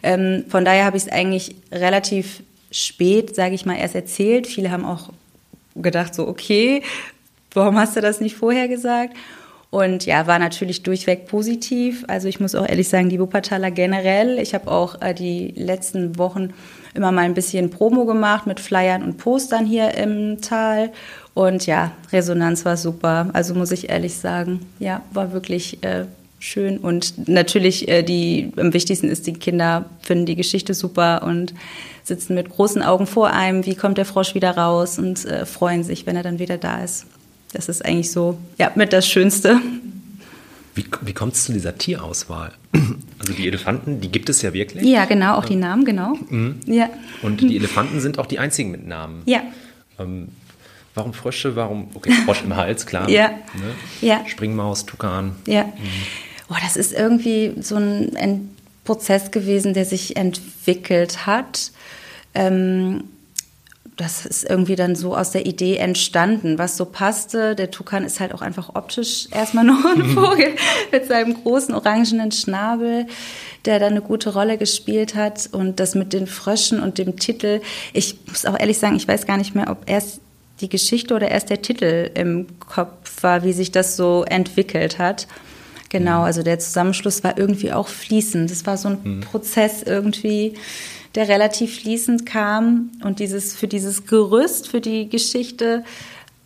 Ähm, 0.02 0.44
von 0.48 0.64
daher 0.64 0.84
habe 0.84 0.96
ich 0.96 1.04
es 1.04 1.12
eigentlich 1.12 1.54
relativ 1.70 2.42
spät, 2.72 3.34
sage 3.36 3.54
ich 3.54 3.66
mal, 3.66 3.76
erst 3.76 3.94
erzählt. 3.94 4.46
Viele 4.46 4.70
haben 4.70 4.84
auch 4.84 5.10
gedacht 5.76 6.14
so, 6.14 6.26
okay, 6.26 6.82
warum 7.52 7.78
hast 7.78 7.96
du 7.96 8.00
das 8.00 8.20
nicht 8.20 8.36
vorher 8.36 8.66
gesagt? 8.66 9.16
Und 9.70 10.04
ja, 10.04 10.26
war 10.26 10.40
natürlich 10.40 10.82
durchweg 10.82 11.26
positiv. 11.26 12.04
Also 12.08 12.26
ich 12.26 12.40
muss 12.40 12.56
auch 12.56 12.68
ehrlich 12.68 12.88
sagen, 12.88 13.08
die 13.08 13.20
Wuppertaler 13.20 13.70
generell. 13.70 14.40
Ich 14.40 14.54
habe 14.54 14.70
auch 14.70 15.00
äh, 15.00 15.14
die 15.14 15.52
letzten 15.56 16.18
Wochen 16.18 16.52
immer 16.94 17.12
mal 17.12 17.22
ein 17.22 17.34
bisschen 17.34 17.70
Promo 17.70 18.04
gemacht 18.04 18.46
mit 18.46 18.60
Flyern 18.60 19.02
und 19.02 19.18
Postern 19.18 19.66
hier 19.66 19.94
im 19.94 20.40
Tal. 20.40 20.90
Und 21.34 21.66
ja, 21.66 21.92
Resonanz 22.12 22.64
war 22.64 22.76
super. 22.76 23.30
Also 23.32 23.54
muss 23.54 23.70
ich 23.70 23.88
ehrlich 23.88 24.16
sagen, 24.16 24.66
ja, 24.78 25.02
war 25.12 25.32
wirklich 25.32 25.82
äh, 25.82 26.06
schön. 26.40 26.78
Und 26.78 27.28
natürlich, 27.28 27.88
äh, 27.88 28.02
die 28.02 28.52
am 28.56 28.74
wichtigsten 28.74 29.08
ist, 29.08 29.26
die 29.26 29.34
Kinder 29.34 29.84
finden 30.00 30.26
die 30.26 30.36
Geschichte 30.36 30.74
super 30.74 31.22
und 31.24 31.54
sitzen 32.02 32.34
mit 32.34 32.50
großen 32.50 32.82
Augen 32.82 33.06
vor 33.06 33.30
einem, 33.30 33.64
wie 33.66 33.76
kommt 33.76 33.98
der 33.98 34.04
Frosch 34.04 34.34
wieder 34.34 34.56
raus 34.56 34.98
und 34.98 35.24
äh, 35.26 35.46
freuen 35.46 35.84
sich, 35.84 36.06
wenn 36.06 36.16
er 36.16 36.22
dann 36.22 36.38
wieder 36.38 36.58
da 36.58 36.82
ist. 36.82 37.06
Das 37.52 37.68
ist 37.68 37.84
eigentlich 37.84 38.10
so, 38.10 38.38
ja, 38.58 38.72
mit 38.74 38.92
das 38.92 39.06
Schönste. 39.06 39.60
Wie, 40.80 40.86
wie 41.02 41.12
kommt 41.12 41.34
es 41.34 41.44
zu 41.44 41.52
dieser 41.52 41.76
Tierauswahl? 41.76 42.52
Also 43.18 43.34
die 43.34 43.46
Elefanten, 43.46 44.00
die 44.00 44.10
gibt 44.10 44.30
es 44.30 44.40
ja 44.40 44.54
wirklich. 44.54 44.82
Ja, 44.82 45.04
genau, 45.04 45.34
auch 45.34 45.44
die 45.44 45.56
Namen, 45.56 45.84
genau. 45.84 46.14
Mhm. 46.30 46.60
Ja. 46.64 46.88
Und 47.20 47.42
die 47.42 47.54
Elefanten 47.54 48.00
sind 48.00 48.18
auch 48.18 48.24
die 48.24 48.38
einzigen 48.38 48.70
mit 48.70 48.86
Namen. 48.86 49.22
Ja. 49.26 49.42
Ähm, 49.98 50.28
warum 50.94 51.12
Frösche? 51.12 51.54
Warum? 51.54 51.88
Okay, 51.92 52.12
Frosch 52.24 52.42
im 52.42 52.56
Hals, 52.56 52.86
klar. 52.86 53.10
Ja. 53.10 53.28
Ne? 53.28 53.74
ja. 54.00 54.24
Springmaus, 54.26 54.86
Tukan. 54.86 55.36
Ja. 55.46 55.64
Mhm. 55.64 55.72
Oh, 56.48 56.56
das 56.62 56.78
ist 56.78 56.94
irgendwie 56.94 57.52
so 57.60 57.76
ein, 57.76 58.16
ein 58.16 58.56
Prozess 58.84 59.30
gewesen, 59.30 59.74
der 59.74 59.84
sich 59.84 60.16
entwickelt 60.16 61.26
hat. 61.26 61.72
Ähm, 62.34 63.04
das 63.96 64.24
ist 64.24 64.48
irgendwie 64.48 64.76
dann 64.76 64.96
so 64.96 65.14
aus 65.14 65.30
der 65.30 65.44
Idee 65.44 65.76
entstanden, 65.76 66.58
was 66.58 66.76
so 66.76 66.86
passte. 66.86 67.54
Der 67.54 67.70
Tukan 67.70 68.04
ist 68.04 68.18
halt 68.18 68.32
auch 68.32 68.40
einfach 68.40 68.74
optisch 68.74 69.28
erstmal 69.30 69.64
noch 69.64 69.84
ein 69.84 70.04
Vogel 70.04 70.54
mit 70.90 71.06
seinem 71.06 71.34
großen 71.34 71.74
orangenen 71.74 72.32
Schnabel, 72.32 73.06
der 73.66 73.78
da 73.78 73.86
eine 73.86 74.00
gute 74.00 74.32
Rolle 74.32 74.56
gespielt 74.56 75.14
hat. 75.14 75.50
Und 75.52 75.80
das 75.80 75.94
mit 75.94 76.12
den 76.12 76.26
Fröschen 76.26 76.80
und 76.80 76.96
dem 76.98 77.18
Titel. 77.18 77.60
Ich 77.92 78.16
muss 78.26 78.46
auch 78.46 78.58
ehrlich 78.58 78.78
sagen, 78.78 78.96
ich 78.96 79.06
weiß 79.06 79.26
gar 79.26 79.36
nicht 79.36 79.54
mehr, 79.54 79.70
ob 79.70 79.88
erst 79.88 80.20
die 80.60 80.68
Geschichte 80.68 81.14
oder 81.14 81.30
erst 81.30 81.50
der 81.50 81.62
Titel 81.62 82.10
im 82.14 82.46
Kopf 82.58 83.22
war, 83.22 83.44
wie 83.44 83.52
sich 83.52 83.70
das 83.70 83.96
so 83.96 84.24
entwickelt 84.24 84.98
hat. 84.98 85.26
Genau, 85.90 86.20
mhm. 86.20 86.24
also 86.24 86.42
der 86.42 86.58
Zusammenschluss 86.58 87.24
war 87.24 87.36
irgendwie 87.36 87.72
auch 87.72 87.88
fließend. 87.88 88.50
Das 88.50 88.64
war 88.64 88.76
so 88.76 88.88
ein 88.88 88.98
mhm. 89.02 89.20
Prozess 89.20 89.82
irgendwie 89.82 90.54
der 91.14 91.28
relativ 91.28 91.80
fließend 91.80 92.26
kam. 92.26 92.90
Und 93.02 93.18
dieses, 93.18 93.54
für 93.54 93.68
dieses 93.68 94.06
Gerüst, 94.06 94.68
für 94.68 94.80
die 94.80 95.08
Geschichte, 95.08 95.84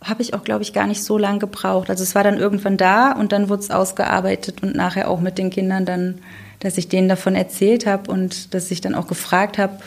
habe 0.03 0.21
ich 0.21 0.33
auch, 0.33 0.43
glaube 0.43 0.63
ich, 0.63 0.73
gar 0.73 0.87
nicht 0.87 1.03
so 1.03 1.17
lange 1.17 1.39
gebraucht. 1.39 1.89
Also 1.89 2.03
es 2.03 2.15
war 2.15 2.23
dann 2.23 2.37
irgendwann 2.37 2.77
da 2.77 3.11
und 3.11 3.31
dann 3.31 3.49
wurde 3.49 3.63
es 3.63 3.71
ausgearbeitet 3.71 4.61
und 4.61 4.75
nachher 4.75 5.09
auch 5.09 5.19
mit 5.19 5.37
den 5.37 5.49
Kindern 5.49 5.85
dann, 5.85 6.19
dass 6.59 6.77
ich 6.77 6.89
denen 6.89 7.09
davon 7.09 7.35
erzählt 7.35 7.85
habe 7.85 8.11
und 8.11 8.53
dass 8.53 8.69
ich 8.71 8.81
dann 8.81 8.95
auch 8.95 9.07
gefragt 9.07 9.57
habe, 9.57 9.79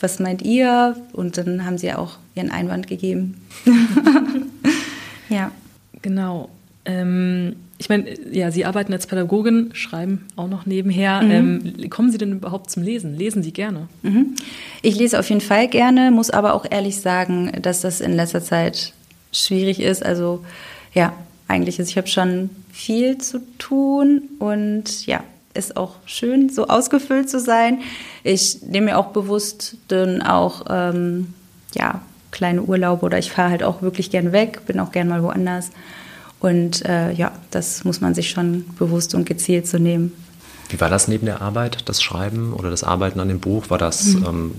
was 0.00 0.20
meint 0.20 0.42
ihr? 0.42 0.96
Und 1.12 1.38
dann 1.38 1.64
haben 1.64 1.76
sie 1.76 1.92
auch 1.92 2.18
ihren 2.36 2.52
Einwand 2.52 2.86
gegeben. 2.86 3.40
ja. 5.28 5.50
Genau. 6.02 6.48
Ähm, 6.84 7.56
ich 7.78 7.88
meine, 7.88 8.06
ja, 8.32 8.50
Sie 8.50 8.64
arbeiten 8.64 8.92
als 8.92 9.06
Pädagogin, 9.06 9.70
schreiben 9.72 10.26
auch 10.34 10.48
noch 10.48 10.66
nebenher. 10.66 11.22
Mhm. 11.22 11.30
Ähm, 11.30 11.90
kommen 11.90 12.10
Sie 12.10 12.18
denn 12.18 12.32
überhaupt 12.32 12.70
zum 12.70 12.82
Lesen? 12.82 13.16
Lesen 13.16 13.44
Sie 13.44 13.52
gerne? 13.52 13.88
Mhm. 14.02 14.34
Ich 14.82 14.96
lese 14.96 15.18
auf 15.18 15.28
jeden 15.28 15.40
Fall 15.40 15.68
gerne, 15.68 16.10
muss 16.10 16.30
aber 16.30 16.54
auch 16.54 16.66
ehrlich 16.68 17.00
sagen, 17.00 17.52
dass 17.62 17.80
das 17.80 18.00
in 18.00 18.12
letzter 18.12 18.42
Zeit 18.42 18.92
schwierig 19.32 19.80
ist. 19.80 20.04
Also 20.04 20.44
ja, 20.92 21.12
eigentlich. 21.46 21.78
Also 21.78 21.90
ich 21.90 21.96
habe 21.96 22.08
schon 22.08 22.50
viel 22.72 23.18
zu 23.18 23.40
tun 23.58 24.22
und 24.40 25.06
ja, 25.06 25.22
ist 25.54 25.76
auch 25.76 25.96
schön, 26.04 26.48
so 26.48 26.66
ausgefüllt 26.66 27.30
zu 27.30 27.38
sein. 27.38 27.78
Ich 28.24 28.62
nehme 28.62 28.86
mir 28.86 28.98
auch 28.98 29.08
bewusst 29.08 29.76
dann 29.86 30.20
auch 30.20 30.66
ähm, 30.68 31.32
ja, 31.74 32.02
kleine 32.32 32.62
Urlaube 32.62 33.06
oder 33.06 33.18
ich 33.18 33.30
fahre 33.30 33.50
halt 33.50 33.62
auch 33.62 33.82
wirklich 33.82 34.10
gern 34.10 34.32
weg, 34.32 34.66
bin 34.66 34.80
auch 34.80 34.90
gern 34.90 35.08
mal 35.08 35.22
woanders. 35.22 35.70
Und 36.40 36.84
äh, 36.84 37.12
ja, 37.12 37.32
das 37.50 37.84
muss 37.84 38.00
man 38.00 38.14
sich 38.14 38.30
schon 38.30 38.64
bewusst 38.78 39.14
und 39.14 39.26
gezielt 39.26 39.66
so 39.66 39.78
nehmen. 39.78 40.12
Wie 40.68 40.80
war 40.80 40.90
das 40.90 41.08
neben 41.08 41.26
der 41.26 41.40
Arbeit, 41.40 41.88
das 41.88 42.02
Schreiben 42.02 42.52
oder 42.52 42.70
das 42.70 42.84
Arbeiten 42.84 43.20
an 43.20 43.28
dem 43.28 43.40
Buch? 43.40 43.70
War 43.70 43.78
das 43.78 44.14
mhm. 44.14 44.24
ähm, 44.26 44.54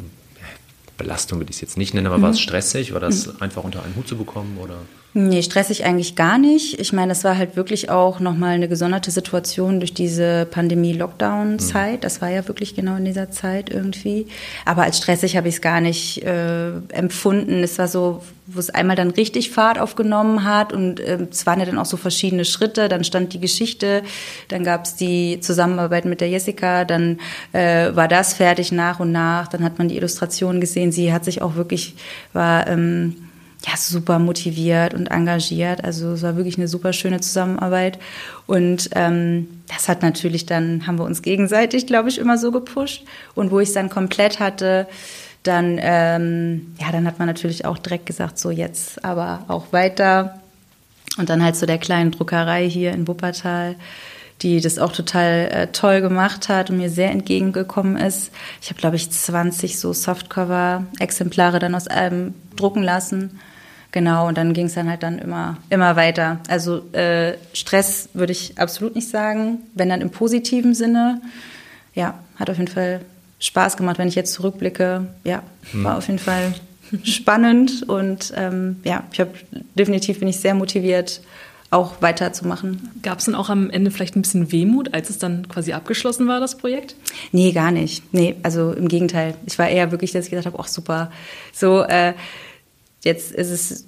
Belastung, 0.97 1.39
würde 1.39 1.51
ich 1.51 1.57
es 1.57 1.61
jetzt 1.61 1.77
nicht 1.77 1.93
nennen, 1.93 2.07
aber 2.07 2.17
mhm. 2.17 2.23
war 2.23 2.29
es 2.31 2.39
stressig? 2.39 2.93
War 2.93 2.99
das 2.99 3.27
mhm. 3.27 3.33
einfach 3.39 3.63
unter 3.63 3.83
einen 3.83 3.95
Hut 3.95 4.07
zu 4.07 4.17
bekommen? 4.17 4.57
Oder? 4.61 4.75
Nee, 5.13 5.41
stressig 5.41 5.85
eigentlich 5.85 6.15
gar 6.15 6.37
nicht. 6.37 6.79
Ich 6.79 6.93
meine, 6.93 7.09
das 7.09 7.23
war 7.23 7.35
halt 7.35 7.55
wirklich 7.55 7.89
auch 7.89 8.19
nochmal 8.19 8.53
eine 8.53 8.67
gesonderte 8.69 9.09
Situation 9.09 9.79
durch 9.79 9.95
diese 9.95 10.45
Pandemie-Lockdown-Zeit. 10.45 11.97
Mhm. 11.97 12.01
Das 12.01 12.21
war 12.21 12.29
ja 12.29 12.47
wirklich 12.47 12.75
genau 12.75 12.95
in 12.95 13.05
dieser 13.05 13.31
Zeit 13.31 13.71
irgendwie. 13.71 14.27
Aber 14.65 14.83
als 14.83 14.99
stressig 14.99 15.35
habe 15.35 15.47
ich 15.47 15.55
es 15.55 15.61
gar 15.61 15.81
nicht 15.81 16.23
äh, 16.23 16.69
empfunden. 16.89 17.63
Es 17.63 17.79
war 17.79 17.87
so, 17.87 18.21
wo 18.45 18.59
es 18.59 18.69
einmal 18.69 18.95
dann 18.95 19.09
richtig 19.09 19.49
Fahrt 19.49 19.79
aufgenommen 19.79 20.43
hat 20.43 20.73
und 20.73 20.99
äh, 20.99 21.17
es 21.31 21.47
waren 21.47 21.59
ja 21.59 21.65
dann 21.65 21.79
auch 21.79 21.85
so 21.85 21.97
verschiedene 21.97 22.45
Schritte. 22.45 22.87
Dann 22.87 23.03
stand 23.03 23.33
die 23.33 23.39
Geschichte, 23.39 24.03
dann 24.49 24.63
gab 24.63 24.85
es 24.85 24.95
die 24.95 25.39
Zusammenarbeit 25.39 26.05
mit 26.05 26.21
der 26.21 26.29
Jessica, 26.29 26.85
dann 26.85 27.19
äh, 27.53 27.95
war 27.95 28.07
das 28.07 28.35
fertig 28.35 28.71
nach 28.71 28.99
und 28.99 29.11
nach. 29.11 29.47
Dann 29.47 29.63
hat 29.63 29.79
man 29.79 29.89
die 29.89 29.97
Illustration 29.97 30.61
gesehen. 30.61 30.91
Sie 30.91 31.11
hat 31.11 31.25
sich 31.25 31.41
auch 31.41 31.55
wirklich, 31.55 31.95
war... 32.31 32.67
Ähm, 32.67 33.15
ja, 33.65 33.75
super 33.75 34.19
motiviert 34.19 34.93
und 34.93 35.07
engagiert. 35.07 35.83
Also 35.83 36.13
es 36.13 36.23
war 36.23 36.37
wirklich 36.37 36.57
eine 36.57 36.67
super 36.67 36.93
schöne 36.93 37.19
Zusammenarbeit. 37.19 37.99
Und 38.47 38.89
ähm, 38.95 39.47
das 39.67 39.89
hat 39.89 40.01
natürlich 40.01 40.45
dann, 40.45 40.87
haben 40.87 40.97
wir 40.97 41.05
uns 41.05 41.21
gegenseitig, 41.21 41.85
glaube 41.85 42.09
ich, 42.09 42.19
immer 42.19 42.37
so 42.37 42.51
gepusht. 42.51 43.03
Und 43.35 43.51
wo 43.51 43.59
ich 43.59 43.69
es 43.69 43.73
dann 43.73 43.89
komplett 43.89 44.39
hatte, 44.39 44.87
dann, 45.43 45.77
ähm, 45.81 46.75
ja, 46.79 46.91
dann 46.91 47.05
hat 47.05 47.19
man 47.19 47.27
natürlich 47.27 47.65
auch 47.65 47.77
direkt 47.77 48.05
gesagt, 48.05 48.39
so 48.39 48.49
jetzt 48.49 49.03
aber 49.03 49.43
auch 49.47 49.71
weiter. 49.73 50.39
Und 51.17 51.29
dann 51.29 51.43
halt 51.43 51.55
so 51.55 51.65
der 51.65 51.79
kleinen 51.79 52.11
Druckerei 52.11 52.69
hier 52.69 52.91
in 52.93 53.07
Wuppertal 53.07 53.75
die 54.41 54.61
das 54.61 54.79
auch 54.79 54.91
total 54.91 55.49
äh, 55.51 55.67
toll 55.67 56.01
gemacht 56.01 56.49
hat 56.49 56.69
und 56.69 56.77
mir 56.77 56.89
sehr 56.89 57.11
entgegengekommen 57.11 57.97
ist. 57.97 58.31
Ich 58.61 58.69
habe, 58.69 58.79
glaube 58.79 58.95
ich, 58.95 59.11
20 59.11 59.77
so 59.77 59.91
Softcover-Exemplare 59.91 61.59
dann 61.59 61.75
aus 61.75 61.87
allem 61.87 62.33
drucken 62.55 62.83
lassen. 62.83 63.39
Genau, 63.91 64.27
und 64.27 64.37
dann 64.37 64.53
ging 64.53 64.67
es 64.67 64.75
dann 64.75 64.87
halt 64.87 65.03
dann 65.03 65.17
immer, 65.17 65.57
immer 65.69 65.95
weiter. 65.95 66.39
Also 66.47 66.83
äh, 66.93 67.33
Stress 67.53 68.09
würde 68.13 68.31
ich 68.31 68.57
absolut 68.57 68.95
nicht 68.95 69.09
sagen, 69.09 69.59
wenn 69.73 69.89
dann 69.89 70.01
im 70.01 70.11
positiven 70.11 70.75
Sinne. 70.75 71.21
Ja, 71.95 72.19
hat 72.37 72.49
auf 72.49 72.57
jeden 72.57 72.71
Fall 72.71 73.01
Spaß 73.39 73.77
gemacht, 73.77 73.97
wenn 73.97 74.07
ich 74.07 74.15
jetzt 74.15 74.33
zurückblicke. 74.33 75.07
Ja, 75.23 75.41
hm. 75.71 75.83
war 75.83 75.97
auf 75.97 76.07
jeden 76.07 76.19
Fall 76.19 76.53
spannend 77.03 77.89
und 77.89 78.31
ähm, 78.37 78.77
ja, 78.83 79.03
ich 79.11 79.19
habe 79.19 79.31
definitiv 79.75 80.19
bin 80.19 80.27
ich 80.27 80.39
sehr 80.39 80.53
motiviert, 80.53 81.21
auch 81.71 82.01
weiterzumachen. 82.01 82.89
Gab 83.03 83.19
es 83.19 83.25
dann 83.25 83.35
auch 83.35 83.49
am 83.49 83.69
Ende 83.69 83.91
vielleicht 83.91 84.15
ein 84.15 84.21
bisschen 84.21 84.51
Wehmut, 84.51 84.93
als 84.93 85.09
es 85.09 85.19
dann 85.19 85.47
quasi 85.47 85.73
abgeschlossen 85.73 86.27
war, 86.27 86.39
das 86.39 86.57
Projekt? 86.57 86.95
Nee, 87.31 87.51
gar 87.51 87.71
nicht. 87.71 88.03
Nee, 88.11 88.35
also 88.41 88.71
im 88.71 88.87
Gegenteil. 88.87 89.35
Ich 89.45 89.59
war 89.59 89.69
eher 89.69 89.91
wirklich, 89.91 90.11
dass 90.11 90.25
ich 90.25 90.31
gedacht 90.31 90.47
habe, 90.47 90.57
ach 90.59 90.67
super, 90.67 91.11
so 91.53 91.83
äh, 91.83 92.13
jetzt 93.03 93.31
ist 93.31 93.51
es 93.51 93.85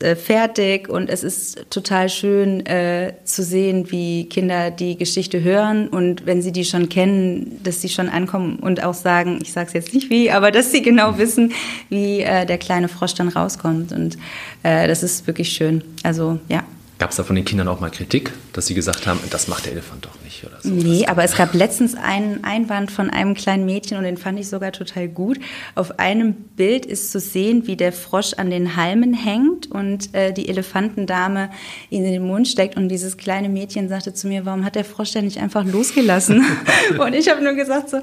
äh, 0.00 0.14
fertig 0.14 0.88
und 0.88 1.10
es 1.10 1.24
ist 1.24 1.70
total 1.70 2.08
schön 2.08 2.64
äh, 2.66 3.14
zu 3.24 3.42
sehen, 3.42 3.90
wie 3.90 4.28
Kinder 4.28 4.70
die 4.70 4.96
Geschichte 4.96 5.42
hören 5.42 5.88
und 5.88 6.24
wenn 6.24 6.40
sie 6.40 6.52
die 6.52 6.64
schon 6.64 6.88
kennen, 6.88 7.60
dass 7.64 7.82
sie 7.82 7.88
schon 7.88 8.08
ankommen 8.08 8.60
und 8.60 8.84
auch 8.84 8.94
sagen, 8.94 9.40
ich 9.42 9.52
sage 9.52 9.66
es 9.66 9.72
jetzt 9.72 9.94
nicht 9.94 10.08
wie, 10.08 10.30
aber 10.30 10.52
dass 10.52 10.70
sie 10.70 10.82
genau 10.82 11.18
wissen, 11.18 11.52
wie 11.88 12.20
äh, 12.20 12.46
der 12.46 12.58
kleine 12.58 12.86
Frosch 12.86 13.14
dann 13.14 13.26
rauskommt 13.26 13.90
und 13.90 14.18
äh, 14.62 14.86
das 14.86 15.02
ist 15.02 15.26
wirklich 15.26 15.48
schön. 15.48 15.82
Also 16.04 16.38
ja. 16.48 16.62
Gab 16.98 17.10
es 17.10 17.16
da 17.16 17.22
von 17.22 17.36
den 17.36 17.44
Kindern 17.44 17.68
auch 17.68 17.78
mal 17.78 17.90
Kritik, 17.90 18.32
dass 18.52 18.66
sie 18.66 18.74
gesagt 18.74 19.06
haben, 19.06 19.20
das 19.30 19.46
macht 19.46 19.66
der 19.66 19.72
Elefant 19.72 20.04
doch 20.04 20.20
nicht 20.24 20.44
oder 20.44 20.56
so? 20.60 20.68
Nee, 20.68 21.06
aber 21.06 21.22
es 21.22 21.36
gab 21.36 21.54
letztens 21.54 21.94
einen 21.94 22.42
Einwand 22.42 22.90
von 22.90 23.08
einem 23.08 23.34
kleinen 23.34 23.64
Mädchen 23.64 23.98
und 23.98 24.02
den 24.02 24.16
fand 24.16 24.40
ich 24.40 24.48
sogar 24.48 24.72
total 24.72 25.06
gut. 25.06 25.38
Auf 25.76 26.00
einem 26.00 26.34
Bild 26.34 26.86
ist 26.86 27.12
zu 27.12 27.20
sehen, 27.20 27.68
wie 27.68 27.76
der 27.76 27.92
Frosch 27.92 28.32
an 28.34 28.50
den 28.50 28.74
Halmen 28.74 29.14
hängt 29.14 29.70
und 29.70 30.12
äh, 30.12 30.32
die 30.32 30.48
Elefantendame 30.48 31.50
ihn 31.88 32.04
in 32.04 32.12
den 32.12 32.26
Mund 32.26 32.48
steckt 32.48 32.76
und 32.76 32.88
dieses 32.88 33.16
kleine 33.16 33.48
Mädchen 33.48 33.88
sagte 33.88 34.12
zu 34.12 34.26
mir, 34.26 34.44
warum 34.44 34.64
hat 34.64 34.74
der 34.74 34.84
Frosch 34.84 35.12
denn 35.12 35.24
nicht 35.24 35.38
einfach 35.38 35.64
losgelassen? 35.64 36.44
und 36.98 37.14
ich 37.14 37.30
habe 37.30 37.44
nur 37.44 37.54
gesagt 37.54 37.90
so, 37.90 37.98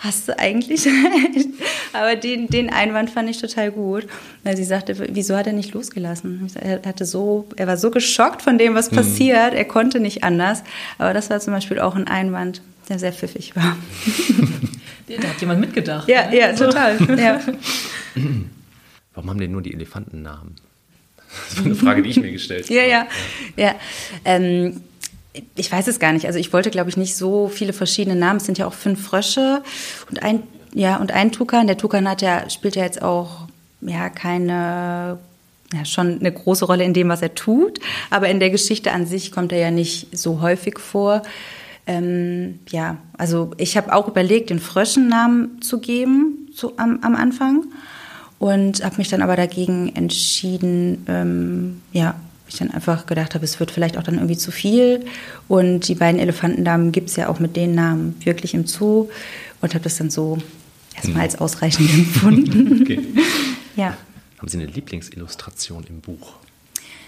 hast 0.00 0.28
du 0.28 0.38
eigentlich 0.38 0.88
Aber 1.92 2.16
den, 2.16 2.48
den 2.48 2.70
Einwand 2.70 3.10
fand 3.10 3.28
ich 3.28 3.38
total 3.38 3.70
gut, 3.70 4.06
weil 4.42 4.56
sie 4.56 4.64
sagte, 4.64 4.96
wieso 5.14 5.36
hat 5.36 5.46
er 5.46 5.52
nicht 5.52 5.74
losgelassen? 5.74 6.46
Er 6.60 6.80
hatte 6.84 7.04
so, 7.04 7.48
er 7.56 7.66
war 7.66 7.76
so 7.76 7.90
geschockt 7.90 8.42
von 8.42 8.58
dem, 8.58 8.74
was 8.74 8.90
mhm. 8.90 8.96
passiert, 8.96 9.54
er 9.54 9.64
konnte 9.64 10.00
nicht 10.00 10.24
anders. 10.24 10.62
Aber 10.98 11.14
das 11.14 11.30
war 11.30 11.40
zum 11.40 11.52
Beispiel 11.52 11.78
auch 11.78 11.96
ein 11.96 12.06
Einwand, 12.06 12.62
der 12.88 12.98
sehr 12.98 13.12
pfiffig 13.12 13.54
war. 13.54 13.76
da 15.08 15.28
hat 15.28 15.40
jemand 15.40 15.60
mitgedacht. 15.60 16.08
Ja, 16.08 16.28
ne? 16.28 16.38
ja, 16.38 16.46
also. 16.46 16.66
total. 16.66 16.96
Ja. 17.18 17.40
Warum 19.14 19.30
haben 19.30 19.40
denn 19.40 19.52
nur 19.52 19.62
die 19.62 19.74
Elefanten 19.74 20.22
Namen? 20.22 20.56
Das 21.48 21.58
war 21.58 21.64
eine 21.64 21.74
Frage, 21.76 22.02
die 22.02 22.10
ich 22.10 22.20
mir 22.20 22.32
gestellt 22.32 22.64
habe. 22.64 22.74
Ja, 22.74 22.82
ja, 22.82 23.06
ja. 23.56 23.74
Ähm, 24.24 24.80
ich 25.56 25.70
weiß 25.70 25.86
es 25.88 25.98
gar 25.98 26.12
nicht. 26.12 26.26
Also 26.26 26.38
ich 26.38 26.52
wollte, 26.52 26.70
glaube 26.70 26.90
ich, 26.90 26.96
nicht 26.96 27.16
so 27.16 27.48
viele 27.48 27.72
verschiedene 27.72 28.16
Namen. 28.16 28.38
Es 28.38 28.46
sind 28.46 28.58
ja 28.58 28.66
auch 28.66 28.72
fünf 28.72 29.04
Frösche 29.04 29.62
und 30.08 30.22
ein, 30.22 30.42
ja, 30.74 30.96
und 30.96 31.12
ein 31.12 31.32
Tukan. 31.32 31.66
Der 31.66 31.76
Tukan 31.76 32.08
hat 32.08 32.22
ja, 32.22 32.48
spielt 32.50 32.76
ja 32.76 32.84
jetzt 32.84 33.02
auch 33.02 33.46
ja 33.80 34.08
keine 34.10 35.18
ja, 35.72 35.84
schon 35.84 36.18
eine 36.18 36.32
große 36.32 36.64
Rolle 36.64 36.84
in 36.84 36.94
dem, 36.94 37.08
was 37.08 37.22
er 37.22 37.34
tut. 37.34 37.78
Aber 38.10 38.28
in 38.28 38.40
der 38.40 38.50
Geschichte 38.50 38.92
an 38.92 39.06
sich 39.06 39.32
kommt 39.32 39.52
er 39.52 39.58
ja 39.58 39.70
nicht 39.70 40.16
so 40.16 40.40
häufig 40.40 40.78
vor. 40.78 41.22
Ähm, 41.86 42.60
ja, 42.68 42.98
also 43.16 43.52
ich 43.56 43.76
habe 43.76 43.92
auch 43.92 44.08
überlegt, 44.08 44.50
den 44.50 44.60
Fröschennamen 44.60 45.62
zu 45.62 45.80
geben 45.80 46.48
so 46.54 46.74
am, 46.76 47.00
am 47.02 47.16
Anfang 47.16 47.64
und 48.38 48.84
habe 48.84 48.96
mich 48.96 49.08
dann 49.08 49.22
aber 49.22 49.36
dagegen 49.36 49.94
entschieden, 49.94 51.04
ähm, 51.08 51.82
ja, 51.92 52.14
ich 52.50 52.58
dann 52.58 52.70
einfach 52.70 53.06
gedacht 53.06 53.34
habe, 53.34 53.44
es 53.44 53.58
wird 53.60 53.70
vielleicht 53.70 53.96
auch 53.96 54.02
dann 54.02 54.16
irgendwie 54.16 54.36
zu 54.36 54.50
viel. 54.50 55.04
Und 55.48 55.88
die 55.88 55.94
beiden 55.94 56.20
Elefantendamen 56.20 56.92
gibt 56.92 57.10
es 57.10 57.16
ja 57.16 57.28
auch 57.28 57.38
mit 57.38 57.56
den 57.56 57.74
Namen 57.74 58.16
wirklich 58.24 58.54
im 58.54 58.66
Zoo 58.66 59.08
und 59.60 59.74
habe 59.74 59.84
das 59.84 59.96
dann 59.96 60.10
so 60.10 60.38
erstmal 60.94 61.16
mhm. 61.16 61.20
als 61.22 61.36
ausreichend 61.36 61.90
empfunden. 61.94 62.82
Okay. 62.82 63.00
ja. 63.76 63.96
Haben 64.38 64.48
Sie 64.48 64.58
eine 64.58 64.66
Lieblingsillustration 64.66 65.84
im 65.88 66.00
Buch? 66.00 66.34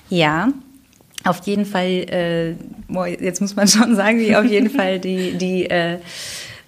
Ja, 0.09 0.53
auf 1.25 1.47
jeden 1.47 1.65
Fall, 1.65 1.87
äh, 1.89 2.55
jetzt 3.21 3.41
muss 3.41 3.57
man 3.57 3.69
schon 3.69 3.97
sagen, 3.97 4.19
wie 4.19 4.37
auf 4.37 4.45
jeden 4.45 4.71
Fall 4.71 4.99
die, 4.99 5.33
die 5.39 5.71
äh, 5.71 5.99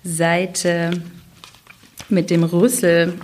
Seite 0.04 0.90
mit 2.08 2.30
dem 2.30 2.44
Rüssel 2.44 3.14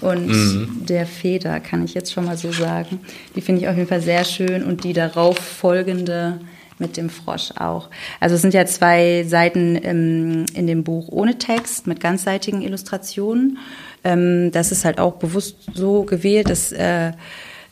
und 0.00 0.28
mhm. 0.28 0.86
der 0.86 1.06
Feder, 1.06 1.60
kann 1.60 1.84
ich 1.84 1.94
jetzt 1.94 2.12
schon 2.12 2.24
mal 2.24 2.36
so 2.36 2.52
sagen. 2.52 3.00
Die 3.34 3.40
finde 3.40 3.62
ich 3.62 3.68
auf 3.68 3.76
jeden 3.76 3.88
Fall 3.88 4.00
sehr 4.00 4.24
schön 4.24 4.64
und 4.64 4.84
die 4.84 4.92
darauf 4.92 5.38
folgende 5.38 6.40
mit 6.78 6.96
dem 6.96 7.10
Frosch 7.10 7.50
auch. 7.56 7.90
Also 8.18 8.34
es 8.36 8.42
sind 8.42 8.54
ja 8.54 8.64
zwei 8.64 9.24
Seiten 9.28 9.76
im, 9.76 10.46
in 10.54 10.66
dem 10.66 10.82
Buch 10.82 11.08
ohne 11.10 11.38
Text 11.38 11.86
mit 11.86 12.00
ganzseitigen 12.00 12.62
Illustrationen. 12.62 13.58
Ähm, 14.02 14.50
das 14.50 14.72
ist 14.72 14.84
halt 14.84 14.98
auch 14.98 15.16
bewusst 15.16 15.56
so 15.74 16.04
gewählt, 16.04 16.48
dass 16.48 16.72
äh, 16.72 17.12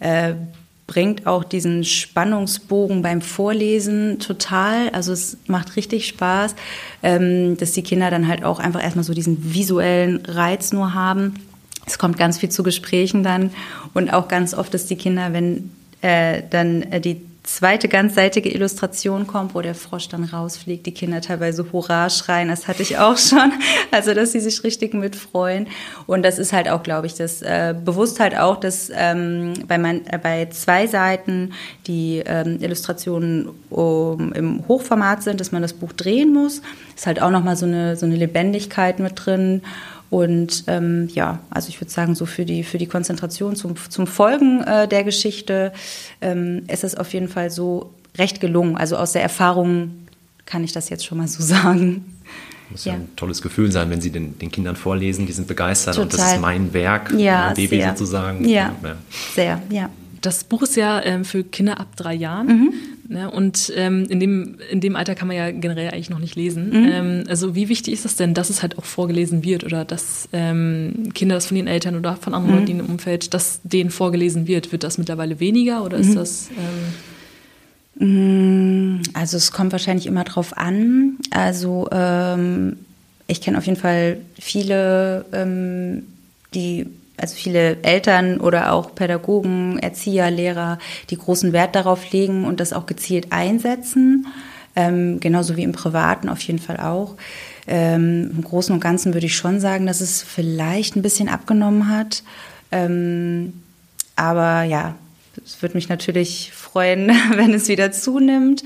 äh, 0.00 0.34
bringt 0.86 1.26
auch 1.26 1.44
diesen 1.44 1.84
Spannungsbogen 1.84 3.02
beim 3.02 3.20
Vorlesen 3.20 4.18
total. 4.18 4.90
Also 4.90 5.12
es 5.12 5.38
macht 5.46 5.76
richtig 5.76 6.06
Spaß, 6.06 6.54
ähm, 7.02 7.56
dass 7.56 7.72
die 7.72 7.82
Kinder 7.82 8.10
dann 8.10 8.28
halt 8.28 8.44
auch 8.44 8.58
einfach 8.58 8.82
erstmal 8.82 9.04
so 9.04 9.14
diesen 9.14 9.54
visuellen 9.54 10.24
Reiz 10.26 10.72
nur 10.72 10.94
haben 10.94 11.34
es 11.88 11.98
kommt 11.98 12.18
ganz 12.18 12.38
viel 12.38 12.50
zu 12.50 12.62
Gesprächen 12.62 13.22
dann 13.22 13.50
und 13.94 14.12
auch 14.12 14.28
ganz 14.28 14.54
oft, 14.54 14.72
dass 14.74 14.86
die 14.86 14.96
Kinder, 14.96 15.32
wenn 15.32 15.70
äh, 16.02 16.42
dann 16.50 16.82
äh, 16.82 17.00
die 17.00 17.20
zweite 17.48 17.88
ganzseitige 17.88 18.50
Illustration 18.52 19.26
kommt, 19.26 19.54
wo 19.54 19.62
der 19.62 19.74
Frosch 19.74 20.08
dann 20.08 20.24
rausfliegt, 20.24 20.84
die 20.84 20.92
Kinder 20.92 21.22
teilweise 21.22 21.72
Hurra 21.72 22.10
schreien, 22.10 22.48
das 22.48 22.68
hatte 22.68 22.82
ich 22.82 22.98
auch 22.98 23.16
schon, 23.16 23.52
also 23.90 24.12
dass 24.12 24.32
sie 24.32 24.40
sich 24.40 24.62
richtig 24.64 24.92
mitfreuen. 24.92 25.66
Und 26.06 26.22
das 26.24 26.38
ist 26.38 26.52
halt 26.52 26.68
auch, 26.68 26.82
glaube 26.82 27.06
ich, 27.06 27.14
das 27.14 27.40
äh, 27.40 27.74
bewusst 27.82 28.20
halt 28.20 28.36
auch, 28.36 28.60
dass 28.60 28.92
ähm, 28.94 29.54
bei, 29.66 29.78
mein, 29.78 30.06
äh, 30.06 30.18
bei 30.22 30.46
zwei 30.50 30.86
Seiten 30.86 31.54
die 31.86 32.22
ähm, 32.26 32.58
Illustrationen 32.60 33.48
um, 33.70 34.32
im 34.34 34.68
Hochformat 34.68 35.22
sind, 35.22 35.40
dass 35.40 35.50
man 35.50 35.62
das 35.62 35.72
Buch 35.72 35.94
drehen 35.94 36.34
muss, 36.34 36.60
ist 36.94 37.06
halt 37.06 37.22
auch 37.22 37.30
nochmal 37.30 37.56
so 37.56 37.64
eine, 37.64 37.96
so 37.96 38.04
eine 38.04 38.16
Lebendigkeit 38.16 38.98
mit 38.98 39.12
drin 39.14 39.62
und 40.10 40.64
ähm, 40.66 41.08
ja, 41.12 41.40
also 41.50 41.68
ich 41.68 41.80
würde 41.80 41.90
sagen, 41.90 42.14
so 42.14 42.24
für 42.24 42.44
die, 42.44 42.64
für 42.64 42.78
die 42.78 42.86
Konzentration 42.86 43.56
zum, 43.56 43.74
zum 43.76 44.06
Folgen 44.06 44.62
äh, 44.62 44.88
der 44.88 45.04
Geschichte 45.04 45.72
ähm, 46.20 46.62
ist 46.68 46.84
es 46.84 46.94
auf 46.94 47.12
jeden 47.12 47.28
Fall 47.28 47.50
so 47.50 47.90
recht 48.16 48.40
gelungen. 48.40 48.76
Also 48.76 48.96
aus 48.96 49.12
der 49.12 49.22
Erfahrung 49.22 50.06
kann 50.46 50.64
ich 50.64 50.72
das 50.72 50.88
jetzt 50.88 51.04
schon 51.04 51.18
mal 51.18 51.28
so 51.28 51.42
sagen. 51.42 52.14
Muss 52.70 52.84
ja. 52.84 52.94
ja 52.94 52.98
ein 52.98 53.16
tolles 53.16 53.42
Gefühl 53.42 53.70
sein, 53.70 53.90
wenn 53.90 54.00
Sie 54.00 54.10
den, 54.10 54.38
den 54.38 54.50
Kindern 54.50 54.76
vorlesen, 54.76 55.26
die 55.26 55.32
sind 55.32 55.46
begeistert 55.46 55.94
Total. 55.94 56.04
und 56.04 56.12
das 56.14 56.32
ist 56.34 56.40
mein 56.40 56.72
Werk, 56.72 57.12
ja, 57.16 57.46
mein 57.46 57.54
Baby 57.54 57.76
sehr. 57.76 57.90
sozusagen. 57.90 58.46
Ja, 58.46 58.74
ja, 58.82 58.96
sehr, 59.34 59.62
ja. 59.70 59.90
Das 60.20 60.44
Buch 60.44 60.62
ist 60.62 60.76
ja 60.76 61.02
ähm, 61.02 61.24
für 61.24 61.44
Kinder 61.44 61.78
ab 61.78 61.88
drei 61.96 62.14
Jahren. 62.14 62.46
Mhm. 62.46 62.72
Ne, 63.10 63.30
und 63.30 63.72
ähm, 63.74 64.04
in, 64.10 64.20
dem, 64.20 64.58
in 64.70 64.82
dem 64.82 64.94
Alter 64.94 65.14
kann 65.14 65.28
man 65.28 65.36
ja 65.38 65.50
generell 65.50 65.88
eigentlich 65.92 66.10
noch 66.10 66.18
nicht 66.18 66.36
lesen. 66.36 66.68
Mhm. 66.68 66.88
Ähm, 66.92 67.24
also 67.26 67.54
wie 67.54 67.70
wichtig 67.70 67.94
ist 67.94 68.04
es 68.04 68.16
denn, 68.16 68.34
dass 68.34 68.50
es 68.50 68.60
halt 68.60 68.76
auch 68.76 68.84
vorgelesen 68.84 69.42
wird 69.42 69.64
oder 69.64 69.86
dass 69.86 70.28
ähm, 70.34 71.08
Kinder 71.14 71.34
das 71.36 71.46
von 71.46 71.56
den 71.56 71.68
Eltern 71.68 71.96
oder 71.96 72.16
von 72.16 72.34
anderen 72.34 72.56
mhm. 72.56 72.60
Leuten 72.60 72.80
im 72.80 72.86
Umfeld, 72.86 73.32
dass 73.32 73.60
denen 73.62 73.88
vorgelesen 73.88 74.46
wird? 74.46 74.72
Wird 74.72 74.84
das 74.84 74.98
mittlerweile 74.98 75.40
weniger 75.40 75.84
oder 75.84 75.96
ist 75.96 76.10
mhm. 76.10 76.16
das... 76.16 76.50
Ähm 77.98 78.98
mm, 78.98 79.02
also 79.14 79.38
es 79.38 79.52
kommt 79.52 79.72
wahrscheinlich 79.72 80.06
immer 80.06 80.24
drauf 80.24 80.54
an. 80.58 81.16
Also 81.30 81.88
ähm, 81.90 82.76
ich 83.26 83.40
kenne 83.40 83.56
auf 83.56 83.64
jeden 83.64 83.80
Fall 83.80 84.18
viele, 84.38 85.24
ähm, 85.32 86.02
die 86.52 86.88
also 87.18 87.34
viele 87.34 87.82
Eltern 87.82 88.40
oder 88.40 88.72
auch 88.72 88.94
Pädagogen, 88.94 89.78
Erzieher, 89.78 90.30
Lehrer, 90.30 90.78
die 91.10 91.18
großen 91.18 91.52
Wert 91.52 91.74
darauf 91.74 92.10
legen 92.12 92.44
und 92.44 92.60
das 92.60 92.72
auch 92.72 92.86
gezielt 92.86 93.32
einsetzen, 93.32 94.26
ähm, 94.76 95.20
genauso 95.20 95.56
wie 95.56 95.64
im 95.64 95.72
Privaten 95.72 96.28
auf 96.28 96.40
jeden 96.40 96.58
Fall 96.58 96.78
auch. 96.78 97.14
Ähm, 97.66 98.30
Im 98.34 98.44
Großen 98.44 98.72
und 98.72 98.80
Ganzen 98.80 99.12
würde 99.12 99.26
ich 99.26 99.36
schon 99.36 99.60
sagen, 99.60 99.86
dass 99.86 100.00
es 100.00 100.22
vielleicht 100.22 100.96
ein 100.96 101.02
bisschen 101.02 101.28
abgenommen 101.28 101.88
hat. 101.88 102.22
Ähm, 102.72 103.52
aber 104.16 104.62
ja, 104.62 104.94
es 105.44 105.60
würde 105.60 105.74
mich 105.74 105.88
natürlich 105.88 106.52
freuen, 106.54 107.08
wenn 107.36 107.52
es 107.52 107.68
wieder 107.68 107.92
zunimmt. 107.92 108.64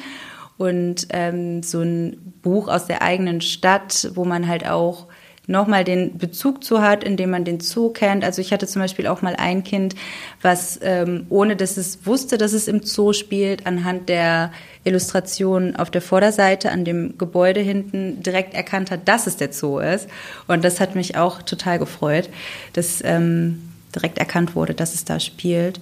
Und 0.59 1.09
ähm, 1.11 1.63
so 1.63 1.81
ein 1.81 2.35
Buch 2.43 2.69
aus 2.69 2.87
der 2.87 3.03
eigenen 3.03 3.41
Stadt, 3.41 4.11
wo 4.15 4.25
man 4.25 4.47
halt 4.47 4.69
auch 4.69 5.07
nochmal 5.53 5.85
den 5.85 6.19
Bezug 6.19 6.65
zu 6.65 6.83
hat, 6.83 7.05
indem 7.05 7.31
man 7.31 7.45
den 7.45 7.61
Zoo 7.61 7.91
kennt. 7.91 8.25
Also 8.25 8.41
ich 8.41 8.53
hatte 8.53 8.67
zum 8.67 8.83
Beispiel 8.83 9.07
auch 9.07 9.23
mal 9.23 9.37
ein 9.37 9.63
Kind, 9.63 9.95
was 10.41 10.81
ähm, 10.83 11.27
ohne 11.29 11.55
dass 11.55 11.77
es 11.77 12.05
wusste, 12.05 12.39
dass 12.39 12.53
es 12.53 12.67
im 12.67 12.83
Zoo 12.83 13.13
spielt, 13.13 13.67
anhand 13.67 14.09
der 14.09 14.51
Illustration 14.83 15.77
auf 15.77 15.91
der 15.91 16.03
Vorderseite 16.03 16.73
an 16.73 16.85
dem 16.85 17.17
Gebäude 17.19 17.61
hinten 17.61 18.23
direkt 18.23 18.55
erkannt 18.55 18.91
hat, 18.91 19.07
dass 19.07 19.29
es 19.29 19.37
der 19.37 19.53
Zoo 19.53 19.79
ist. 19.79 20.09
Und 20.49 20.65
das 20.65 20.81
hat 20.81 20.97
mich 20.97 21.17
auch 21.17 21.43
total 21.43 21.79
gefreut, 21.79 22.29
dass 22.73 23.01
ähm, 23.05 23.69
direkt 23.95 24.19
erkannt 24.19 24.57
wurde, 24.57 24.75
dass 24.75 24.95
es 24.95 25.05
da 25.05 25.21
spielt. 25.21 25.81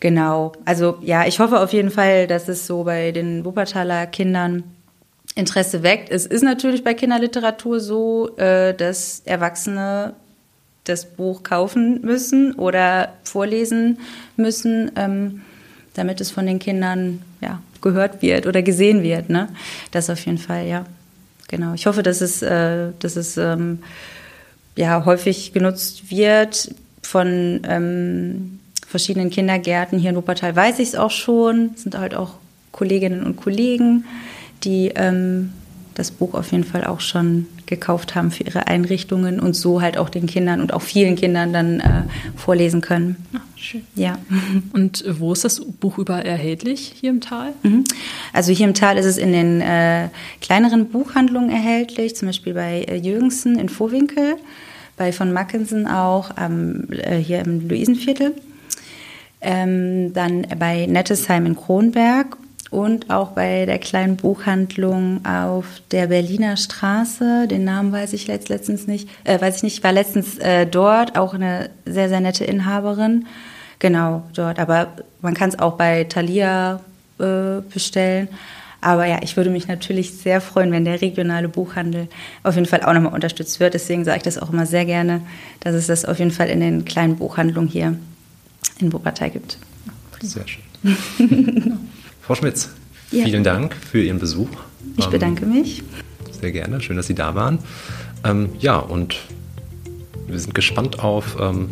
Genau. 0.00 0.52
Also 0.64 0.98
ja, 1.02 1.26
ich 1.26 1.40
hoffe 1.40 1.58
auf 1.60 1.72
jeden 1.72 1.90
Fall, 1.90 2.28
dass 2.28 2.48
es 2.48 2.66
so 2.66 2.84
bei 2.84 3.10
den 3.10 3.44
Wuppertaler 3.44 4.06
Kindern 4.06 4.62
Interesse 5.38 5.84
weckt. 5.84 6.10
Es 6.10 6.26
ist 6.26 6.42
natürlich 6.42 6.82
bei 6.82 6.94
Kinderliteratur 6.94 7.78
so, 7.78 8.36
äh, 8.38 8.74
dass 8.74 9.22
Erwachsene 9.24 10.14
das 10.82 11.04
Buch 11.04 11.44
kaufen 11.44 12.00
müssen 12.02 12.54
oder 12.54 13.12
vorlesen 13.22 13.98
müssen, 14.36 14.90
ähm, 14.96 15.42
damit 15.94 16.20
es 16.20 16.32
von 16.32 16.44
den 16.44 16.58
Kindern 16.58 17.22
ja, 17.40 17.62
gehört 17.80 18.20
wird 18.20 18.46
oder 18.46 18.62
gesehen 18.62 19.04
wird. 19.04 19.30
Ne? 19.30 19.48
Das 19.92 20.10
auf 20.10 20.24
jeden 20.26 20.38
Fall, 20.38 20.66
ja. 20.66 20.86
Genau. 21.46 21.72
Ich 21.72 21.86
hoffe, 21.86 22.02
dass 22.02 22.20
es, 22.20 22.42
äh, 22.42 22.88
dass 22.98 23.14
es 23.14 23.36
ähm, 23.36 23.78
ja, 24.76 25.04
häufig 25.04 25.52
genutzt 25.52 26.10
wird 26.10 26.74
von 27.02 27.60
ähm, 27.64 28.58
verschiedenen 28.86 29.30
Kindergärten. 29.30 29.98
Hier 29.98 30.10
in 30.10 30.16
Wuppertal 30.16 30.56
weiß 30.56 30.80
ich 30.80 30.88
es 30.88 30.94
auch 30.96 31.10
schon. 31.12 31.70
Es 31.76 31.84
sind 31.84 31.96
halt 31.96 32.14
auch 32.14 32.34
Kolleginnen 32.72 33.22
und 33.22 33.36
Kollegen 33.36 34.04
die 34.64 34.92
ähm, 34.94 35.52
das 35.98 36.12
Buch 36.12 36.34
auf 36.34 36.52
jeden 36.52 36.62
Fall 36.62 36.84
auch 36.84 37.00
schon 37.00 37.46
gekauft 37.66 38.14
haben 38.14 38.30
für 38.30 38.44
ihre 38.44 38.68
Einrichtungen 38.68 39.40
und 39.40 39.54
so 39.54 39.82
halt 39.82 39.98
auch 39.98 40.08
den 40.08 40.26
Kindern 40.26 40.60
und 40.60 40.72
auch 40.72 40.80
vielen 40.80 41.16
Kindern 41.16 41.52
dann 41.52 41.80
äh, 41.80 42.02
vorlesen 42.36 42.80
können. 42.80 43.16
Ach, 43.34 43.40
schön. 43.56 43.82
Ja. 43.96 44.16
Und 44.72 45.04
wo 45.18 45.32
ist 45.32 45.44
das 45.44 45.60
Buch 45.60 45.98
überall 45.98 46.24
erhältlich 46.24 46.94
hier 47.00 47.10
im 47.10 47.20
Tal? 47.20 47.52
Mhm. 47.64 47.84
Also 48.32 48.52
hier 48.52 48.66
im 48.68 48.74
Tal 48.74 48.96
ist 48.96 49.06
es 49.06 49.18
in 49.18 49.32
den 49.32 49.60
äh, 49.60 50.08
kleineren 50.40 50.88
Buchhandlungen 50.88 51.50
erhältlich, 51.50 52.14
zum 52.14 52.28
Beispiel 52.28 52.54
bei 52.54 52.84
äh, 52.84 52.96
Jürgensen 52.96 53.58
in 53.58 53.68
Vorwinkel, 53.68 54.36
bei 54.96 55.12
von 55.12 55.32
Mackensen 55.32 55.88
auch 55.88 56.30
ähm, 56.40 56.88
hier 57.20 57.40
im 57.40 57.68
Luisenviertel. 57.68 58.34
Ähm, 59.40 60.12
dann 60.14 60.46
bei 60.58 60.86
Nettesheim 60.86 61.46
in 61.46 61.54
Kronberg 61.54 62.36
und 62.70 63.10
auch 63.10 63.30
bei 63.30 63.66
der 63.66 63.78
kleinen 63.78 64.16
Buchhandlung 64.16 65.24
auf 65.24 65.66
der 65.90 66.08
Berliner 66.08 66.56
Straße. 66.56 67.48
Den 67.48 67.64
Namen 67.64 67.92
weiß 67.92 68.12
ich 68.12 68.26
letzt, 68.26 68.48
letztens 68.48 68.86
nicht, 68.86 69.08
äh, 69.24 69.40
weiß 69.40 69.56
ich 69.58 69.62
nicht, 69.62 69.84
war 69.84 69.92
letztens 69.92 70.38
äh, 70.38 70.66
dort, 70.66 71.18
auch 71.18 71.34
eine 71.34 71.70
sehr, 71.86 72.08
sehr 72.08 72.20
nette 72.20 72.44
Inhaberin. 72.44 73.26
Genau, 73.78 74.24
dort. 74.34 74.58
Aber 74.58 74.88
man 75.22 75.34
kann 75.34 75.48
es 75.48 75.58
auch 75.58 75.76
bei 75.76 76.04
Thalia 76.04 76.80
äh, 77.18 77.60
bestellen. 77.72 78.28
Aber 78.80 79.06
ja, 79.06 79.18
ich 79.22 79.36
würde 79.36 79.50
mich 79.50 79.66
natürlich 79.66 80.14
sehr 80.18 80.40
freuen, 80.40 80.70
wenn 80.70 80.84
der 80.84 81.00
regionale 81.00 81.48
Buchhandel 81.48 82.06
auf 82.44 82.54
jeden 82.54 82.66
Fall 82.66 82.82
auch 82.82 82.92
nochmal 82.92 83.12
unterstützt 83.12 83.58
wird. 83.60 83.74
Deswegen 83.74 84.04
sage 84.04 84.18
ich 84.18 84.22
das 84.22 84.38
auch 84.38 84.52
immer 84.52 84.66
sehr 84.66 84.84
gerne, 84.84 85.22
dass 85.60 85.74
es 85.74 85.88
das 85.88 86.04
auf 86.04 86.18
jeden 86.18 86.30
Fall 86.30 86.48
in 86.48 86.60
den 86.60 86.84
kleinen 86.84 87.16
Buchhandlungen 87.16 87.68
hier 87.68 87.96
in 88.78 88.92
Wuppertal 88.92 89.30
gibt. 89.30 89.58
Sehr 90.20 90.44
schön. 90.46 91.78
Frau 92.28 92.34
Schmitz, 92.34 92.68
ja. 93.10 93.24
vielen 93.24 93.42
Dank 93.42 93.74
für 93.74 94.02
Ihren 94.02 94.18
Besuch. 94.18 94.50
Ich 94.98 95.06
bedanke 95.06 95.46
ähm, 95.46 95.52
mich. 95.54 95.82
Sehr 96.38 96.52
gerne, 96.52 96.78
schön, 96.82 96.98
dass 96.98 97.06
Sie 97.06 97.14
da 97.14 97.34
waren. 97.34 97.58
Ähm, 98.22 98.50
ja, 98.58 98.76
und 98.76 99.16
wir 100.26 100.38
sind 100.38 100.54
gespannt 100.54 101.02
auf, 101.02 101.38
ähm, 101.40 101.70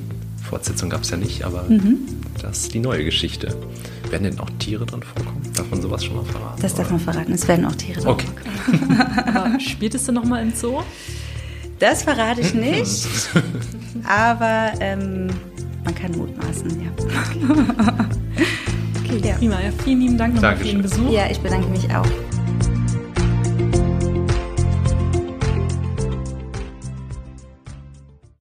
Fortsetzung 0.49 0.88
gab 0.88 1.03
es 1.03 1.11
ja 1.11 1.19
nicht, 1.19 1.45
aber 1.45 1.64
mhm. 1.64 1.99
das 2.40 2.61
ist 2.61 2.73
die 2.73 2.79
neue 2.79 3.05
Geschichte. 3.05 3.55
Werden 4.09 4.23
denn 4.23 4.40
auch 4.40 4.49
Tiere 4.59 4.87
drin 4.87 5.03
vorkommen? 5.03 5.42
Darf 5.55 5.71
man 5.71 5.83
sowas 5.83 6.03
schon 6.03 6.16
mal 6.16 6.25
verraten? 6.25 6.62
Das 6.62 6.75
darf 6.75 6.90
man 6.90 7.01
verraten, 7.01 7.33
es 7.33 7.47
werden 7.47 7.66
auch 7.66 7.75
Tiere 7.75 8.01
drin 8.01 8.09
okay. 8.09 8.27
vorkommen. 8.64 9.01
aber 9.27 9.61
spielt 9.61 9.95
es 9.95 10.05
denn 10.05 10.14
nochmal 10.14 10.42
im 10.42 10.55
Zoo? 10.55 10.81
Das 11.81 12.03
verrate 12.03 12.40
ich 12.40 12.55
nicht, 12.55 13.07
aber 14.05 14.73
ähm, 14.81 15.29
man 15.85 15.95
kann 15.95 16.12
mutmaßen, 16.12 16.83
ja. 16.83 18.09
Okay, 19.11 19.29
ja. 19.29 19.37
prima. 19.37 19.61
Ja, 19.61 19.71
vielen 19.85 20.01
lieben 20.01 20.19
Dank 20.19 20.35
nochmal 20.35 20.57
für 20.57 20.66
Ihren 20.66 20.83
Besuch. 20.83 21.11
Ja, 21.11 21.31
ich 21.31 21.40
bedanke 21.40 21.69
mich 21.69 21.88
auch. 21.95 22.07